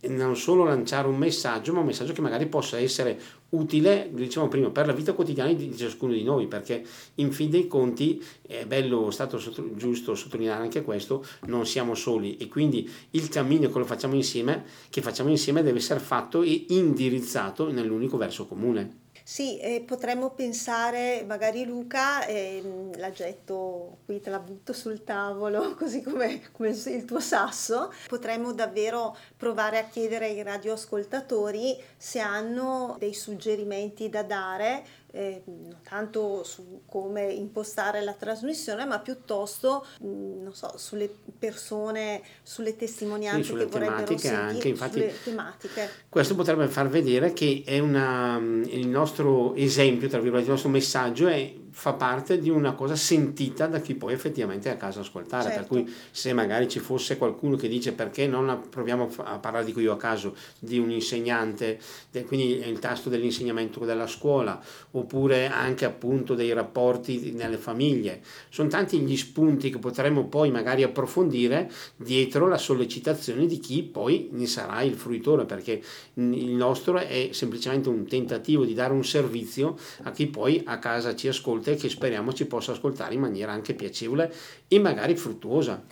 non 0.09 0.37
solo 0.37 0.63
lanciare 0.63 1.07
un 1.07 1.17
messaggio, 1.17 1.73
ma 1.73 1.79
un 1.79 1.87
messaggio 1.87 2.13
che 2.13 2.21
magari 2.21 2.45
possa 2.45 2.77
essere 2.77 3.19
utile, 3.49 4.09
diciamo 4.11 4.47
prima, 4.47 4.69
per 4.69 4.87
la 4.87 4.93
vita 4.93 5.13
quotidiana 5.13 5.53
di 5.53 5.75
ciascuno 5.75 6.13
di 6.13 6.23
noi, 6.23 6.47
perché 6.47 6.83
in 7.15 7.31
fin 7.31 7.49
dei 7.49 7.67
conti 7.67 8.23
è 8.41 8.65
bello, 8.65 9.07
è 9.07 9.11
stato 9.11 9.39
giusto 9.75 10.15
sottolineare 10.15 10.63
anche 10.63 10.81
questo, 10.81 11.25
non 11.45 11.65
siamo 11.65 11.95
soli 11.95 12.37
e 12.37 12.47
quindi 12.47 12.89
il 13.11 13.29
cammino 13.29 13.69
che 13.69 13.77
lo 13.77 13.85
facciamo 13.85 14.15
insieme, 14.15 14.65
che 14.89 15.01
facciamo 15.01 15.29
insieme 15.29 15.63
deve 15.63 15.77
essere 15.77 15.99
fatto 15.99 16.41
e 16.41 16.65
indirizzato 16.69 17.71
nell'unico 17.71 18.17
verso 18.17 18.45
comune. 18.45 19.05
Sì, 19.29 19.59
eh, 19.59 19.83
potremmo 19.85 20.29
pensare, 20.29 21.25
magari 21.27 21.65
Luca, 21.65 22.25
eh, 22.25 22.91
la 22.95 23.11
getto 23.11 23.97
qui, 24.05 24.21
te 24.21 24.29
la 24.29 24.39
butto 24.39 24.71
sul 24.71 25.03
tavolo, 25.03 25.75
così 25.75 26.01
come, 26.01 26.49
come 26.53 26.69
il 26.69 27.03
tuo 27.03 27.19
sasso, 27.19 27.91
potremmo 28.07 28.53
davvero 28.53 29.17
provare 29.35 29.79
a 29.79 29.83
chiedere 29.83 30.27
ai 30.27 30.41
radioascoltatori 30.41 31.77
se 31.97 32.19
hanno 32.19 32.95
dei 32.99 33.13
suggerimenti 33.13 34.07
da 34.07 34.23
dare 34.23 34.85
eh, 35.17 35.41
non 35.45 35.77
tanto 35.81 36.43
su 36.43 36.81
come 36.85 37.25
impostare 37.31 38.01
la 38.03 38.13
trasmissione, 38.13 38.85
ma 38.85 38.99
piuttosto 38.99 39.83
mh, 39.99 40.43
non 40.43 40.53
so, 40.53 40.73
sulle 40.77 41.09
persone, 41.39 42.21
sulle 42.43 42.75
testimonianze 42.75 43.41
sì, 43.41 43.47
sulle 43.49 43.65
che 43.65 43.71
vorrebbero 43.71 44.05
sentire, 44.05 44.35
anche, 44.35 44.67
infatti, 44.67 44.99
sulle 44.99 45.13
tematiche. 45.23 45.89
Questo 46.07 46.35
potrebbe 46.35 46.67
far 46.67 46.87
vedere 46.87 47.33
che 47.33 47.63
è 47.65 47.79
una, 47.79 48.37
il 48.37 48.87
nostro 48.87 49.55
esempio, 49.55 50.07
tra 50.07 50.19
virgolette, 50.19 50.47
il 50.47 50.53
nostro 50.53 50.69
messaggio 50.69 51.27
è 51.27 51.51
fa 51.79 51.93
parte 51.93 52.39
di 52.39 52.49
una 52.49 52.73
cosa 52.73 52.95
sentita 52.95 53.67
da 53.67 53.79
chi 53.79 53.93
poi 53.93 54.11
effettivamente 54.11 54.67
è 54.67 54.71
a 54.73 54.77
casa 54.77 55.01
ascoltare. 55.01 55.51
Certo. 55.51 55.59
Per 55.59 55.67
cui 55.67 55.93
se 56.09 56.33
magari 56.33 56.67
ci 56.67 56.79
fosse 56.79 57.17
qualcuno 57.17 57.55
che 57.55 57.67
dice 57.67 57.91
perché 57.91 58.25
non 58.25 58.63
proviamo 58.67 59.11
a 59.17 59.37
parlare, 59.37 59.63
dico 59.63 59.79
io 59.79 59.91
a 59.91 59.95
caso, 59.95 60.35
di 60.57 60.79
un 60.79 60.89
insegnante, 60.89 61.79
quindi 62.25 62.67
il 62.67 62.79
tasto 62.79 63.09
dell'insegnamento 63.09 63.85
della 63.85 64.07
scuola, 64.07 64.59
oppure 64.91 65.45
anche 65.49 65.85
appunto 65.85 66.33
dei 66.33 66.51
rapporti 66.51 67.33
nelle 67.33 67.57
famiglie. 67.57 68.21
Sono 68.49 68.69
tanti 68.69 68.97
gli 68.97 69.15
spunti 69.15 69.69
che 69.69 69.77
potremmo 69.77 70.25
poi 70.25 70.49
magari 70.49 70.81
approfondire 70.81 71.71
dietro 71.95 72.47
la 72.47 72.57
sollecitazione 72.57 73.45
di 73.45 73.59
chi 73.59 73.83
poi 73.83 74.29
ne 74.31 74.47
sarà 74.47 74.81
il 74.81 74.95
fruitore, 74.95 75.45
perché 75.45 75.79
il 76.15 76.55
nostro 76.55 76.97
è 76.97 77.29
semplicemente 77.33 77.87
un 77.87 78.07
tentativo 78.07 78.65
di 78.65 78.73
dare 78.73 78.93
un 78.93 79.05
servizio 79.05 79.77
a 80.01 80.11
chi 80.11 80.25
poi 80.25 80.63
a 80.65 80.79
casa 80.79 81.15
ci 81.15 81.27
ascolta 81.27 81.65
e 81.71 81.75
che 81.75 81.89
speriamo 81.89 82.33
ci 82.33 82.45
possa 82.45 82.71
ascoltare 82.71 83.13
in 83.13 83.21
maniera 83.21 83.51
anche 83.51 83.73
piacevole 83.73 84.33
e 84.67 84.79
magari 84.79 85.15
fruttuosa. 85.15 85.83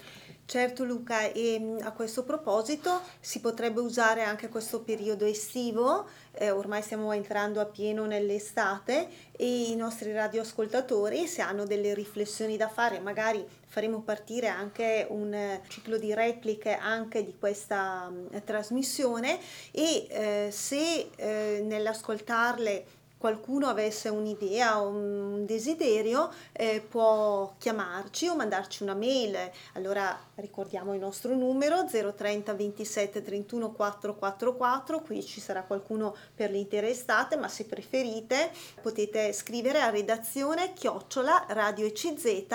Certo 0.48 0.84
Luca, 0.84 1.32
e 1.32 1.58
mm, 1.60 1.78
a 1.82 1.92
questo 1.92 2.24
proposito 2.24 3.02
si 3.20 3.40
potrebbe 3.40 3.80
usare 3.80 4.22
anche 4.22 4.48
questo 4.48 4.82
periodo 4.82 5.26
estivo, 5.26 6.08
eh, 6.34 6.52
ormai 6.52 6.84
stiamo 6.84 7.12
entrando 7.14 7.60
a 7.60 7.66
pieno 7.66 8.06
nell'estate 8.06 9.08
e 9.32 9.72
i 9.72 9.76
nostri 9.76 10.12
radioascoltatori 10.14 11.26
se 11.26 11.42
hanno 11.42 11.66
delle 11.66 11.96
riflessioni 11.96 12.58
da 12.58 12.70
fare, 12.70 13.00
magari 13.00 13.44
faremo 13.66 14.02
partire 14.02 14.48
anche 14.48 15.08
un 15.10 15.34
eh, 15.34 15.62
ciclo 15.68 15.98
di 15.98 16.14
repliche 16.14 16.76
anche 16.76 17.26
di 17.26 17.34
questa 17.40 18.08
mh, 18.08 18.36
mm, 18.36 18.38
trasmissione 18.46 19.40
e 19.72 20.06
eh, 20.08 20.50
se 20.52 21.10
eh, 21.16 21.64
nell'ascoltarle 21.66 22.86
qualcuno 23.26 23.66
avesse 23.66 24.08
un'idea 24.08 24.80
o 24.80 24.90
un 24.90 25.48
desiderio 25.48 26.32
eh, 26.52 26.80
può 26.88 27.56
chiamarci 27.58 28.28
o 28.28 28.36
mandarci 28.36 28.84
una 28.84 28.94
mail. 28.94 29.36
Allora 29.74 30.16
ricordiamo 30.36 30.94
il 30.94 31.00
nostro 31.00 31.34
numero 31.34 31.86
030 31.86 32.54
27 32.54 33.24
31 33.24 33.72
444, 33.72 35.02
qui 35.02 35.26
ci 35.26 35.42
sarà 35.42 35.64
qualcuno 35.64 36.16
per 36.36 36.52
l'intera 36.52 36.88
estate, 36.88 37.36
ma 37.36 37.48
se 37.48 37.66
preferite 37.66 38.52
potete 38.80 39.34
scrivere 39.34 39.82
a 39.82 39.90
redazione 39.90 40.74
chiocciola 40.74 41.48
radioecz.it 41.50 42.54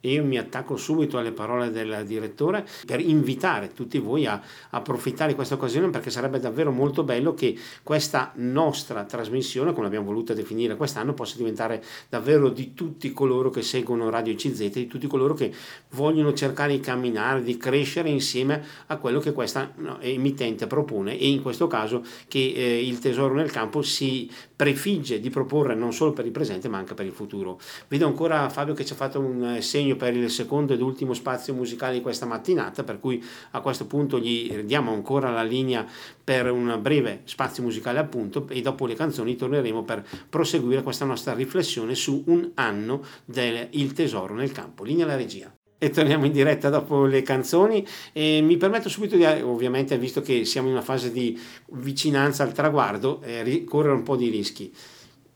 e 0.00 0.12
io 0.12 0.24
mi 0.24 0.38
attacco 0.38 0.76
subito 0.76 1.18
alle 1.18 1.32
parole 1.32 1.70
del 1.70 2.04
direttore 2.06 2.66
per 2.86 3.00
invitare 3.00 3.72
tutti 3.72 3.98
voi 3.98 4.26
a 4.26 4.40
approfittare 4.70 5.30
di 5.30 5.34
questa 5.34 5.54
occasione 5.54 5.90
perché 5.90 6.10
sarebbe 6.10 6.38
davvero 6.38 6.70
molto 6.70 7.02
bello 7.02 7.34
che 7.34 7.56
questa 7.82 8.32
nostra 8.36 9.04
trasmissione, 9.04 9.72
come 9.72 9.84
l'abbiamo 9.84 10.06
voluta 10.06 10.34
definire 10.34 10.76
quest'anno, 10.76 11.14
possa 11.14 11.36
diventare 11.36 11.82
davvero 12.08 12.48
di 12.48 12.74
tutti 12.74 13.12
coloro 13.12 13.50
che 13.50 13.62
seguono 13.62 14.10
Radio 14.10 14.34
CZ, 14.34 14.70
di 14.70 14.86
tutti 14.86 15.06
coloro 15.06 15.34
che 15.34 15.52
vogliono 15.90 16.32
cercare 16.32 16.72
di 16.72 16.80
camminare, 16.80 17.42
di 17.42 17.56
crescere 17.56 18.08
insieme 18.08 18.62
a 18.86 18.96
quello 18.96 19.20
che 19.20 19.32
questa 19.32 19.74
emittente 20.00 20.66
propone 20.66 21.18
e 21.18 21.28
in 21.28 21.42
questo 21.42 21.66
caso 21.66 22.04
che 22.28 22.52
eh, 22.54 22.86
il 22.86 22.98
tesoro 22.98 23.34
nel 23.34 23.50
campo 23.50 23.82
si 23.82 24.30
prefigge 24.54 25.20
di 25.20 25.30
proporre 25.30 25.74
non 25.74 25.92
solo 25.92 26.12
per 26.12 26.26
il 26.26 26.32
presente 26.32 26.68
ma 26.68 26.78
anche 26.78 26.94
per 26.94 27.06
il 27.06 27.12
futuro. 27.12 27.60
Vedo 27.88 28.06
ancora 28.06 28.48
Fabio 28.48 28.74
che 28.74 28.84
ci 28.84 28.92
ha 28.92 28.96
fatto 28.96 29.20
un 29.20 29.58
segno 29.60 29.87
impegno 29.88 29.96
per 29.96 30.14
il 30.14 30.30
secondo 30.30 30.74
ed 30.74 30.80
ultimo 30.80 31.14
spazio 31.14 31.54
musicale 31.54 31.94
di 31.94 32.00
questa 32.00 32.26
mattinata, 32.26 32.84
per 32.84 33.00
cui 33.00 33.22
a 33.52 33.60
questo 33.60 33.86
punto 33.86 34.18
gli 34.18 34.52
diamo 34.62 34.92
ancora 34.92 35.30
la 35.30 35.42
linea 35.42 35.86
per 36.22 36.50
un 36.50 36.78
breve 36.80 37.22
spazio 37.24 37.62
musicale 37.62 37.98
appunto 37.98 38.46
e 38.48 38.60
dopo 38.60 38.86
le 38.86 38.94
canzoni 38.94 39.36
torneremo 39.36 39.82
per 39.84 40.04
proseguire 40.28 40.82
questa 40.82 41.04
nostra 41.04 41.32
riflessione 41.34 41.94
su 41.94 42.22
un 42.26 42.50
anno 42.54 43.02
del 43.24 43.68
Il 43.70 43.92
tesoro 43.92 44.34
nel 44.34 44.52
campo. 44.52 44.84
Linea 44.84 45.04
alla 45.04 45.16
regia. 45.16 45.52
e 45.80 45.90
torniamo 45.90 46.26
in 46.26 46.32
diretta 46.32 46.70
dopo 46.70 47.04
le 47.04 47.22
canzoni 47.22 47.86
e 48.12 48.40
mi 48.42 48.56
permetto 48.56 48.88
subito 48.88 49.14
di 49.14 49.24
ovviamente 49.24 49.96
visto 49.96 50.20
che 50.20 50.44
siamo 50.44 50.66
in 50.66 50.74
una 50.74 50.82
fase 50.82 51.12
di 51.12 51.38
vicinanza 51.68 52.42
al 52.42 52.52
traguardo 52.52 53.20
eh, 53.22 53.62
correre 53.64 53.94
un 53.94 54.02
po' 54.02 54.16
di 54.16 54.28
rischi 54.28 54.72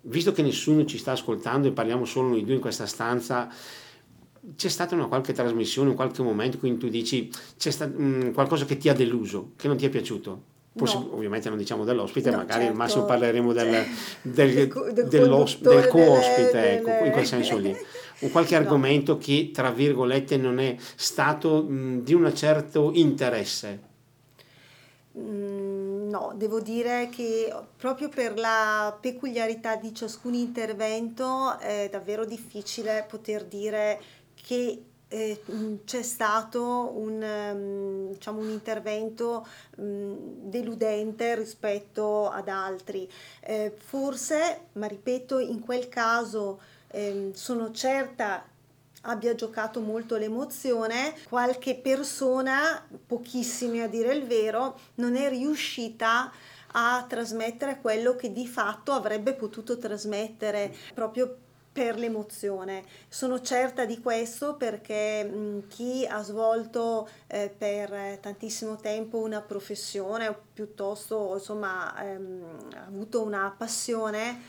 visto 0.02 0.32
che 0.32 0.42
nessuno 0.42 0.84
ci 0.84 0.98
sta 0.98 1.12
ascoltando 1.12 1.68
e 1.68 1.72
parliamo 1.72 2.04
solo 2.04 2.28
noi 2.28 2.44
due 2.44 2.54
in 2.54 2.60
questa 2.60 2.86
stanza 2.86 3.48
c'è 4.56 4.68
stata 4.68 4.94
una 4.94 5.06
qualche 5.06 5.32
trasmissione 5.32 5.90
in 5.90 5.96
qualche 5.96 6.22
momento 6.22 6.56
in 6.56 6.60
cui 6.60 6.76
tu 6.76 6.88
dici 6.88 7.30
c'è 7.56 7.70
stato 7.70 7.96
um, 7.96 8.32
qualcosa 8.32 8.64
che 8.64 8.76
ti 8.76 8.88
ha 8.88 8.94
deluso 8.94 9.52
che 9.56 9.68
non 9.68 9.76
ti 9.76 9.86
è 9.86 9.88
piaciuto 9.88 10.50
Possi- 10.74 10.96
no. 10.96 11.14
Ovviamente 11.14 11.50
non 11.50 11.58
diciamo 11.58 11.84
dell'ospite, 11.84 12.30
no, 12.30 12.38
magari 12.38 12.60
certo. 12.60 12.70
al 12.70 12.76
massimo 12.76 13.04
parleremo 13.04 13.52
del, 13.52 13.84
del, 14.22 14.54
del, 14.54 14.68
del, 14.94 15.06
del 15.06 15.18
co-ospite, 15.18 16.50
delle, 16.50 16.72
ecco, 16.72 16.90
delle... 16.90 17.06
in 17.06 17.12
quel 17.12 17.26
senso 17.26 17.58
lì. 17.58 17.76
Un 18.20 18.30
qualche 18.30 18.54
no. 18.56 18.62
argomento 18.62 19.18
che, 19.18 19.50
tra 19.52 19.70
virgolette, 19.70 20.38
non 20.38 20.58
è 20.58 20.74
stato 20.94 21.62
mh, 21.62 22.02
di 22.02 22.14
un 22.14 22.34
certo 22.34 22.90
interesse. 22.94 23.90
Mm, 25.18 26.08
no, 26.08 26.32
devo 26.36 26.60
dire 26.60 27.10
che 27.14 27.52
proprio 27.76 28.08
per 28.08 28.38
la 28.38 28.96
peculiarità 28.98 29.76
di 29.76 29.94
ciascun 29.94 30.32
intervento 30.32 31.58
è 31.58 31.88
davvero 31.90 32.24
difficile 32.24 33.04
poter 33.06 33.44
dire 33.44 34.00
che 34.44 34.84
eh, 35.12 35.42
c'è 35.84 36.02
stato 36.02 36.92
un, 36.94 37.22
um, 37.22 38.12
diciamo, 38.12 38.40
un 38.40 38.48
intervento 38.48 39.46
um, 39.76 40.16
deludente 40.48 41.34
rispetto 41.36 42.30
ad 42.30 42.48
altri. 42.48 43.08
Eh, 43.40 43.74
forse, 43.76 44.68
ma 44.72 44.86
ripeto, 44.86 45.38
in 45.38 45.60
quel 45.60 45.88
caso 45.88 46.60
eh, 46.88 47.30
sono 47.34 47.70
certa 47.72 48.46
abbia 49.02 49.34
giocato 49.34 49.80
molto 49.80 50.16
l'emozione, 50.16 51.14
qualche 51.28 51.74
persona, 51.74 52.86
pochissimi 53.04 53.80
a 53.80 53.88
dire 53.88 54.14
il 54.14 54.24
vero, 54.26 54.78
non 54.96 55.16
è 55.16 55.28
riuscita 55.28 56.30
a 56.74 57.04
trasmettere 57.08 57.80
quello 57.80 58.14
che 58.14 58.32
di 58.32 58.46
fatto 58.46 58.92
avrebbe 58.92 59.34
potuto 59.34 59.76
trasmettere 59.76 60.72
proprio 60.94 61.36
per 61.72 61.98
l'emozione. 61.98 62.84
Sono 63.08 63.40
certa 63.40 63.84
di 63.84 64.00
questo 64.00 64.56
perché 64.56 65.24
mh, 65.24 65.68
chi 65.68 66.06
ha 66.06 66.22
svolto 66.22 67.08
eh, 67.26 67.52
per 67.56 68.18
tantissimo 68.20 68.76
tempo 68.76 69.18
una 69.18 69.40
professione 69.40 70.28
o 70.28 70.38
piuttosto 70.52 71.34
insomma 71.34 71.94
ehm, 72.04 72.68
ha 72.74 72.84
avuto 72.84 73.22
una 73.22 73.54
passione 73.56 74.40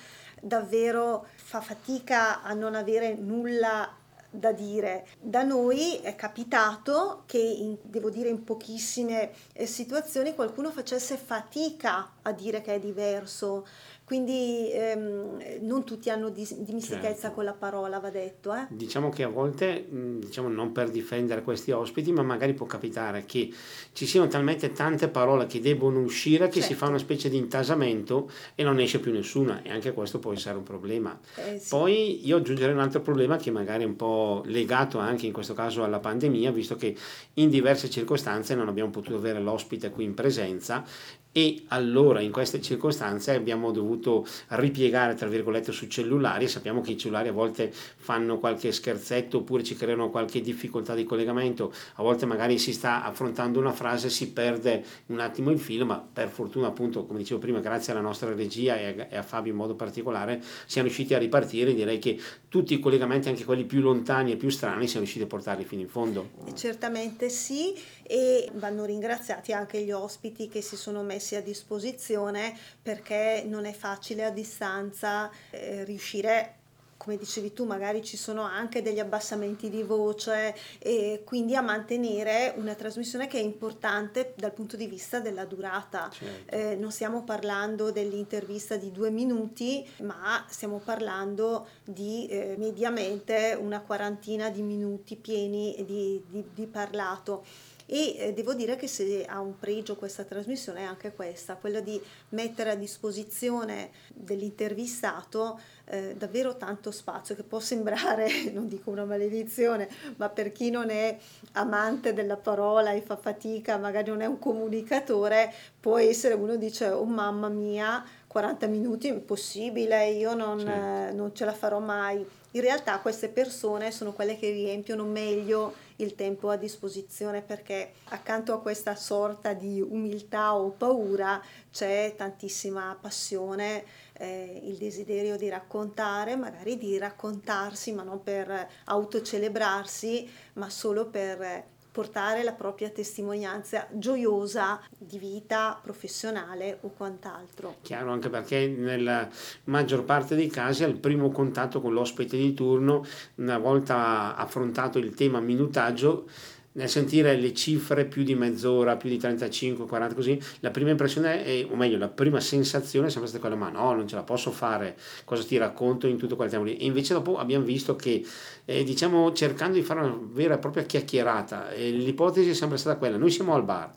davvero 0.42 1.26
fa 1.36 1.62
fatica 1.62 2.42
a 2.42 2.54
non 2.54 2.76
avere 2.76 3.14
nulla 3.16 4.02
da 4.34 4.52
dire. 4.52 5.06
Da 5.20 5.44
noi 5.44 5.98
è 5.98 6.16
capitato 6.16 7.24
che, 7.28 7.38
in, 7.38 7.78
devo 7.84 8.10
dire, 8.10 8.30
in 8.30 8.44
pochissime 8.44 9.32
eh, 9.54 9.68
situazioni 9.68 10.34
qualcuno 10.34 10.72
facesse 10.72 11.18
fatica 11.18 12.14
a 12.24 12.32
dire 12.32 12.62
che 12.62 12.74
è 12.76 12.80
diverso 12.80 13.68
quindi 14.14 14.70
ehm, 14.72 15.42
non 15.62 15.84
tutti 15.84 16.12
hanno 16.12 16.30
dis- 16.30 16.56
dimestichezza 16.56 17.14
certo. 17.22 17.34
con 17.34 17.46
la 17.46 17.54
parola, 17.54 17.98
va 17.98 18.12
detto. 18.12 18.54
Eh? 18.54 18.68
Diciamo 18.70 19.10
che 19.10 19.24
a 19.24 19.28
volte, 19.28 19.88
diciamo 19.90 20.50
non 20.50 20.72
per 20.72 20.92
difendere 20.92 21.42
questi 21.42 21.72
ospiti, 21.72 22.12
ma 22.12 22.22
magari 22.22 22.54
può 22.54 22.68
capitare 22.68 23.24
che 23.26 23.52
ci 23.92 24.06
siano 24.06 24.28
talmente 24.28 24.72
tante 24.72 25.08
parole 25.08 25.48
che 25.48 25.60
debbono 25.60 26.00
uscire 26.00 26.46
che 26.46 26.60
certo. 26.60 26.68
si 26.68 26.74
fa 26.76 26.90
una 26.90 27.00
specie 27.00 27.28
di 27.28 27.38
intasamento 27.38 28.30
e 28.54 28.62
non 28.62 28.80
esce 28.80 29.00
più 29.00 29.12
nessuna 29.12 29.64
e 29.64 29.72
anche 29.72 29.94
questo 29.94 30.20
può 30.20 30.32
essere 30.32 30.58
un 30.58 30.64
problema. 30.64 31.20
Eh, 31.34 31.58
sì. 31.58 31.70
Poi 31.70 32.28
io 32.28 32.38
aggiungerei 32.38 32.76
un 32.76 32.82
altro 32.82 33.02
problema 33.02 33.38
che 33.38 33.50
magari 33.50 33.82
è 33.82 33.88
un 33.88 33.96
po' 33.96 34.44
legato 34.46 35.00
anche 35.00 35.26
in 35.26 35.34
questo 35.34 35.56
caso 35.56 35.84
alla 35.84 36.00
pandemia, 36.00 36.52
visto 36.52 36.76
che 36.76 36.96
in 37.34 37.50
diverse 37.50 37.90
circostanze 37.90 38.54
non 38.54 38.68
abbiamo 38.68 38.92
potuto 38.92 39.16
avere 39.16 39.40
l'ospite 39.40 39.90
qui 39.90 40.04
in 40.04 40.14
presenza 40.14 40.86
e 41.36 41.64
allora 41.70 42.22
in 42.22 42.32
queste 42.32 42.62
circostanze 42.62 43.34
abbiamo 43.34 43.72
dovuto 43.72 44.26
ripiegare 44.50 45.16
tra 45.16 45.28
virgolette 45.28 45.72
su 45.72 45.88
cellulari. 45.88 46.48
Sappiamo 46.48 46.80
che 46.82 46.92
i 46.92 46.98
cellulari 46.98 47.30
a 47.30 47.32
volte 47.32 47.72
fanno 47.74 48.38
qualche 48.38 48.72
scherzetto 48.72 49.40
oppure 49.40 49.64
ci 49.64 49.76
creano 49.76 50.12
qualche 50.12 50.42
difficoltà 50.42 50.94
di 50.94 51.04
collegamento. 51.04 51.74
A 51.96 52.04
volte 52.04 52.28
magari 52.28 52.60
si 52.60 52.72
sta 52.72 53.04
affrontando 53.04 53.60
una 53.60 53.72
frase 53.72 54.12
si 54.12 54.32
perde 54.32 54.86
un 55.08 55.20
attimo 55.20 55.50
il 55.50 55.60
filo 55.60 55.86
ma 55.86 56.00
per 56.14 56.30
fortuna 56.30 56.68
appunto 56.68 57.06
come 57.06 57.20
dicevo 57.20 57.40
prima 57.40 57.60
grazie 57.60 57.94
alla 57.94 58.02
nostra 58.02 58.32
regia 58.34 58.78
e 58.78 59.08
a, 59.12 59.24
Fabio 59.24 59.52
in 59.52 59.58
modo 59.58 59.74
particolare 59.74 60.40
siamo 60.68 60.88
riusciti 60.88 61.16
a 61.16 61.18
ripartire. 61.18 61.74
Direi 61.74 61.98
che 61.98 62.20
tutti 62.48 62.76
i 62.76 62.80
collegamenti 62.80 63.30
anche 63.30 63.44
quelli 63.44 63.64
più 63.64 63.82
lontani 63.82 64.34
e 64.34 64.36
più 64.36 64.50
strani 64.50 64.86
siamo 64.86 65.00
riusciti 65.00 65.24
a 65.24 65.28
portarli 65.28 65.64
fino 65.64 65.82
in 65.82 65.90
fondo. 65.90 66.30
Certamente 66.54 67.30
sì 67.30 67.74
e 68.04 68.50
vanno 68.54 68.86
ringraziati 68.86 69.54
anche 69.54 69.82
gli 69.82 69.92
ospiti 69.92 70.50
che 70.50 70.62
si 70.62 70.76
sono 70.76 71.02
messi 71.04 71.36
a 71.36 71.42
disposizione 71.42 72.58
perché 72.82 73.44
non 73.48 73.66
è 73.66 73.74
facile 73.74 74.26
a 74.26 74.30
distanza 74.30 75.32
eh, 75.50 75.84
riuscire 75.84 76.62
come 77.04 77.18
dicevi 77.18 77.52
tu, 77.52 77.66
magari 77.66 78.02
ci 78.02 78.16
sono 78.16 78.44
anche 78.44 78.82
degli 78.82 79.00
abbassamenti 79.00 79.70
di 79.70 79.84
voce 79.84 80.56
e 80.80 81.22
quindi 81.26 81.54
a 81.54 81.62
mantenere 81.62 82.54
una 82.56 82.76
trasmissione 82.76 83.28
che 83.28 83.38
è 83.38 83.42
importante 83.42 84.34
dal 84.38 84.54
punto 84.54 84.78
di 84.78 84.88
vista 84.88 85.20
della 85.20 85.44
durata. 85.44 86.10
Certo. 86.10 86.56
Eh, 86.56 86.76
non 86.76 86.92
stiamo 86.92 87.24
parlando 87.24 87.92
dell'intervista 87.92 88.78
di 88.78 88.92
due 88.92 89.12
minuti, 89.12 89.86
ma 89.98 90.46
stiamo 90.48 90.80
parlando 90.80 91.68
di 91.84 92.26
eh, 92.28 92.56
mediamente 92.58 93.58
una 93.60 93.82
quarantina 93.82 94.50
di 94.50 94.62
minuti 94.62 95.18
pieni 95.18 95.76
di, 95.86 96.24
di, 96.26 96.44
di 96.54 96.66
parlato 96.68 97.44
e 97.86 98.16
eh, 98.18 98.34
devo 98.34 98.54
dire 98.54 98.76
che 98.76 98.88
se 98.88 99.26
ha 99.26 99.40
un 99.40 99.58
pregio 99.58 99.96
questa 99.96 100.24
trasmissione 100.24 100.82
è 100.82 100.84
anche 100.84 101.14
questa, 101.14 101.56
quella 101.56 101.80
di 101.80 102.02
mettere 102.30 102.72
a 102.72 102.76
disposizione 102.76 103.92
dell'intervistato 104.14 105.60
eh, 105.86 106.16
davvero 106.18 106.56
tanto 106.56 106.92
spazio 106.92 107.36
che 107.36 107.44
può 107.44 107.60
sembrare, 107.60 108.28
non 108.52 108.68
dico 108.68 108.90
una 108.90 109.06
maledizione, 109.06 109.90
ma 110.16 110.30
per 110.30 110.52
chi 110.52 110.70
non 110.70 110.90
è 110.90 111.18
amante 111.54 112.14
della 112.14 112.38
parola 112.38 112.92
e 112.92 113.02
fa 113.02 113.18
fatica, 113.18 113.78
magari 113.78 114.10
non 114.10 114.22
è 114.22 114.26
un 114.26 114.40
comunicatore, 114.40 115.54
può 115.80 115.98
essere 115.98 116.34
uno 116.36 116.56
dice 116.56 116.88
oh 116.88 117.04
mamma 117.06 117.50
mia 117.50 118.04
40 118.28 118.68
minuti 118.68 119.08
è 119.08 119.12
impossibile, 119.12 120.10
io 120.10 120.34
non, 120.34 120.60
certo. 120.60 121.10
eh, 121.10 121.14
non 121.14 121.36
ce 121.36 121.46
la 121.46 121.54
farò 121.54 121.80
mai. 121.80 122.26
In 122.56 122.62
realtà 122.62 123.00
queste 123.00 123.30
persone 123.30 123.90
sono 123.90 124.14
quelle 124.14 124.38
che 124.38 124.52
riempiono 124.52 125.06
meglio 125.06 125.74
il 125.96 126.14
tempo 126.14 126.50
a 126.52 126.56
disposizione 126.56 127.42
perché 127.42 127.94
accanto 128.10 128.54
a 128.54 128.62
questa 128.62 128.96
sorta 128.96 129.54
di 129.54 129.82
umiltà 129.82 130.56
o 130.56 130.70
paura 130.70 131.42
c'è 131.72 132.14
tantissima 132.16 132.96
passione, 133.02 133.84
eh, 134.14 134.62
il 134.66 134.78
desiderio 134.78 135.36
di 135.36 135.50
raccontare, 135.50 136.36
magari 136.36 136.78
di 136.78 136.96
raccontarsi, 137.00 137.92
ma 137.92 138.04
non 138.04 138.22
per 138.22 138.70
autocelebrarsi, 138.86 140.30
ma 140.54 140.70
solo 140.70 141.08
per 141.08 141.72
portare 141.94 142.42
la 142.42 142.54
propria 142.54 142.90
testimonianza 142.90 143.88
gioiosa 143.92 144.82
di 144.98 145.20
vita 145.20 145.80
professionale 145.80 146.80
o 146.82 146.90
quant'altro. 146.90 147.76
Chiaro, 147.84 148.12
anche 148.12 148.30
perché 148.30 148.66
nella 148.68 149.30
maggior 149.66 150.04
parte 150.04 150.34
dei 150.34 150.48
casi 150.48 150.84
al 150.84 150.96
primo 150.96 151.30
contatto 151.30 151.82
con 151.82 151.94
l'ospite 151.94 152.36
di 152.36 152.56
turno, 152.56 153.06
una 153.36 153.60
volta 153.60 154.36
affrontato 154.36 154.98
il 154.98 155.14
tema 155.14 155.40
minutaggio, 155.40 156.28
nel 156.74 156.90
sentire 156.90 157.36
le 157.36 157.54
cifre 157.54 158.06
più 158.06 158.24
di 158.24 158.36
mezz'ora, 158.36 158.96
più 158.96 159.10
di 159.10 159.18
35, 159.18 159.86
40 159.86 160.16
così, 160.16 160.40
la 160.60 160.72
prima 160.72 160.90
impressione 160.90 161.44
è, 161.44 161.66
o 161.70 161.76
meglio, 161.76 161.98
la 161.98 162.08
prima 162.08 162.40
sensazione 162.40 163.08
è 163.08 163.10
sempre 163.10 163.30
stata 163.30 163.46
quella, 163.46 163.60
ma 163.60 163.70
no, 163.70 163.94
non 163.94 164.08
ce 164.08 164.16
la 164.16 164.24
posso 164.24 164.52
fare, 164.52 164.98
cosa 165.26 165.44
ti 165.44 165.58
racconto 165.58 166.08
in 166.08 166.18
tutto 166.18 166.36
quel 166.36 166.50
tempo 166.50 166.66
lì. 166.66 166.78
E 166.78 166.86
invece 166.86 167.14
dopo 167.14 167.38
abbiamo 167.38 167.66
visto 167.66 167.96
che, 167.96 168.26
eh, 168.66 168.84
diciamo, 168.84 169.32
cercando 169.34 169.78
di 169.78 169.84
fare 169.84 170.02
una 170.02 170.18
vera 170.32 170.56
e 170.56 170.58
propria 170.58 170.84
chiacchierata, 170.84 171.72
eh, 171.72 171.92
l'ipotesi 171.92 172.50
è 172.50 172.54
sempre 172.54 172.78
stata 172.78 172.98
quella, 172.98 173.18
noi 173.18 173.32
siamo 173.32 173.54
al 173.54 173.64
bar, 173.64 173.92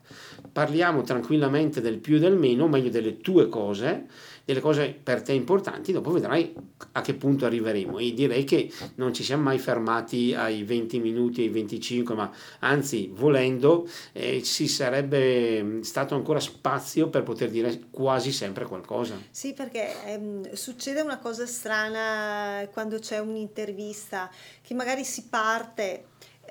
parliamo 0.52 1.02
tranquillamente 1.02 1.80
del 1.80 1.98
più 1.98 2.16
e 2.16 2.18
del 2.18 2.36
meno, 2.36 2.64
o 2.64 2.68
meglio 2.68 2.90
delle 2.90 3.18
tue 3.18 3.48
cose, 3.48 4.06
delle 4.46 4.60
cose 4.60 4.96
per 5.02 5.22
te 5.22 5.32
importanti, 5.32 5.90
dopo 5.90 6.12
vedrai 6.12 6.54
a 6.92 7.00
che 7.00 7.14
punto 7.14 7.46
arriveremo 7.46 7.98
e 7.98 8.14
direi 8.14 8.44
che 8.44 8.70
non 8.94 9.12
ci 9.12 9.24
siamo 9.24 9.42
mai 9.42 9.58
fermati 9.58 10.34
ai 10.34 10.62
20 10.62 11.00
minuti, 11.00 11.42
ai 11.42 11.48
25, 11.48 12.14
ma 12.14 12.30
anzi 12.60 13.10
volendo 13.12 13.88
eh, 14.12 14.44
ci 14.44 14.68
sarebbe 14.68 15.80
stato 15.82 16.14
ancora 16.14 16.38
spazio 16.38 17.08
per 17.08 17.24
poter 17.24 17.50
dire 17.50 17.86
quasi 17.90 18.30
sempre 18.30 18.66
qualcosa. 18.66 19.20
Sì, 19.30 19.52
perché 19.52 20.04
ehm, 20.06 20.52
succede 20.52 21.00
una 21.00 21.18
cosa 21.18 21.44
strana 21.44 22.68
quando 22.72 23.00
c'è 23.00 23.18
un'intervista 23.18 24.30
che 24.62 24.74
magari 24.74 25.02
si 25.02 25.24
parte 25.28 26.04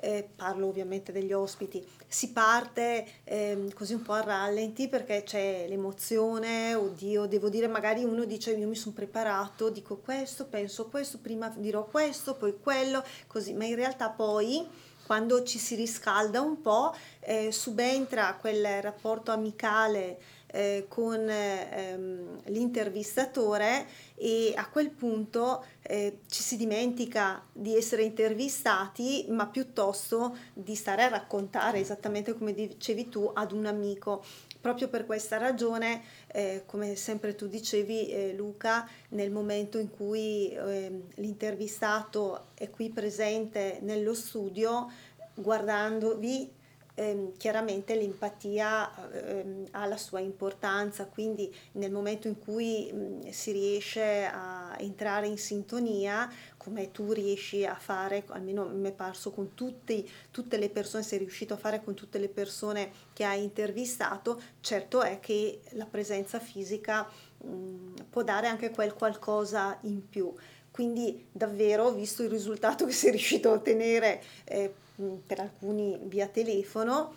eh, 0.06 0.28
parlo 0.36 0.68
ovviamente 0.68 1.10
degli 1.10 1.32
ospiti, 1.32 1.84
si 2.06 2.30
parte 2.30 3.04
eh, 3.24 3.72
così 3.74 3.94
un 3.94 4.02
po' 4.02 4.12
a 4.12 4.20
rallenti 4.20 4.86
perché 4.86 5.24
c'è 5.24 5.66
l'emozione, 5.68 6.76
oddio, 6.76 7.26
devo 7.26 7.48
dire, 7.48 7.66
magari 7.66 8.04
uno 8.04 8.24
dice 8.24 8.52
io 8.52 8.68
mi 8.68 8.76
sono 8.76 8.94
preparato, 8.94 9.68
dico 9.68 9.96
questo, 9.96 10.46
penso 10.46 10.86
questo, 10.86 11.18
prima 11.18 11.52
dirò 11.56 11.86
questo, 11.86 12.36
poi 12.36 12.56
quello, 12.60 13.02
così, 13.26 13.52
ma 13.52 13.64
in 13.64 13.74
realtà 13.74 14.10
poi 14.10 14.64
quando 15.04 15.42
ci 15.42 15.58
si 15.58 15.74
riscalda 15.74 16.40
un 16.40 16.60
po', 16.60 16.94
eh, 17.20 17.50
subentra 17.50 18.36
quel 18.40 18.82
rapporto 18.82 19.32
amicale 19.32 20.18
eh, 20.48 20.86
con 20.88 21.28
ehm, 21.28 22.42
l'intervistatore 22.46 23.86
e 24.14 24.52
a 24.56 24.68
quel 24.68 24.90
punto 24.90 25.64
eh, 25.82 26.20
ci 26.28 26.42
si 26.42 26.56
dimentica 26.56 27.44
di 27.52 27.76
essere 27.76 28.02
intervistati, 28.02 29.26
ma 29.28 29.46
piuttosto 29.46 30.36
di 30.54 30.74
stare 30.74 31.02
a 31.02 31.08
raccontare 31.08 31.78
esattamente 31.78 32.34
come 32.34 32.54
dicevi 32.54 33.08
tu 33.08 33.30
ad 33.32 33.52
un 33.52 33.66
amico. 33.66 34.24
Proprio 34.60 34.88
per 34.88 35.06
questa 35.06 35.36
ragione, 35.36 36.02
eh, 36.28 36.62
come 36.66 36.96
sempre 36.96 37.34
tu 37.34 37.46
dicevi 37.46 38.08
eh, 38.08 38.32
Luca, 38.34 38.88
nel 39.10 39.30
momento 39.30 39.78
in 39.78 39.90
cui 39.90 40.52
ehm, 40.52 41.02
l'intervistato 41.16 42.46
è 42.54 42.68
qui 42.70 42.90
presente 42.90 43.78
nello 43.82 44.14
studio, 44.14 44.90
guardandovi 45.34 46.55
ehm, 46.96 47.36
chiaramente 47.36 47.94
l'empatia 47.94 48.90
ehm, 49.12 49.66
ha 49.72 49.86
la 49.86 49.96
sua 49.96 50.20
importanza, 50.20 51.06
quindi 51.06 51.54
nel 51.72 51.92
momento 51.92 52.26
in 52.26 52.38
cui 52.38 52.90
mh, 52.92 53.30
si 53.30 53.52
riesce 53.52 54.24
a 54.24 54.74
entrare 54.78 55.28
in 55.28 55.38
sintonia, 55.38 56.28
come 56.56 56.90
tu 56.90 57.12
riesci 57.12 57.64
a 57.64 57.76
fare, 57.76 58.24
almeno 58.28 58.66
mi 58.66 58.88
è 58.88 58.92
parso 58.92 59.30
con 59.30 59.54
tutti, 59.54 60.08
tutte 60.32 60.56
le 60.56 60.68
persone, 60.68 61.04
sei 61.04 61.18
riuscito 61.18 61.54
a 61.54 61.58
fare 61.58 61.84
con 61.84 61.94
tutte 61.94 62.18
le 62.18 62.28
persone 62.28 62.90
che 63.12 63.24
hai 63.24 63.44
intervistato, 63.44 64.40
certo 64.60 65.02
è 65.02 65.20
che 65.20 65.60
la 65.72 65.86
presenza 65.86 66.40
fisica 66.40 67.08
mh, 67.38 68.06
può 68.10 68.22
dare 68.22 68.48
anche 68.48 68.70
quel 68.70 68.94
qualcosa 68.94 69.78
in 69.82 70.08
più. 70.08 70.34
Quindi 70.70 71.26
davvero, 71.32 71.90
visto 71.90 72.22
il 72.22 72.28
risultato 72.28 72.84
che 72.84 72.92
sei 72.92 73.12
riuscito 73.12 73.48
a 73.48 73.52
ottenere 73.52 74.22
eh, 74.44 74.74
per 75.26 75.40
alcuni 75.40 75.98
via 76.04 76.26
telefono, 76.26 77.14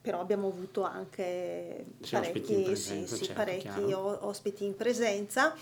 però 0.00 0.20
abbiamo 0.20 0.48
avuto 0.48 0.82
anche 0.84 1.84
parecchi, 2.08 2.62
presenza, 2.62 3.14
sì, 3.14 3.16
sì, 3.16 3.24
certo, 3.24 3.42
parecchi 3.42 3.92
ospiti 3.92 4.64
in 4.64 4.76
presenza. 4.76 5.54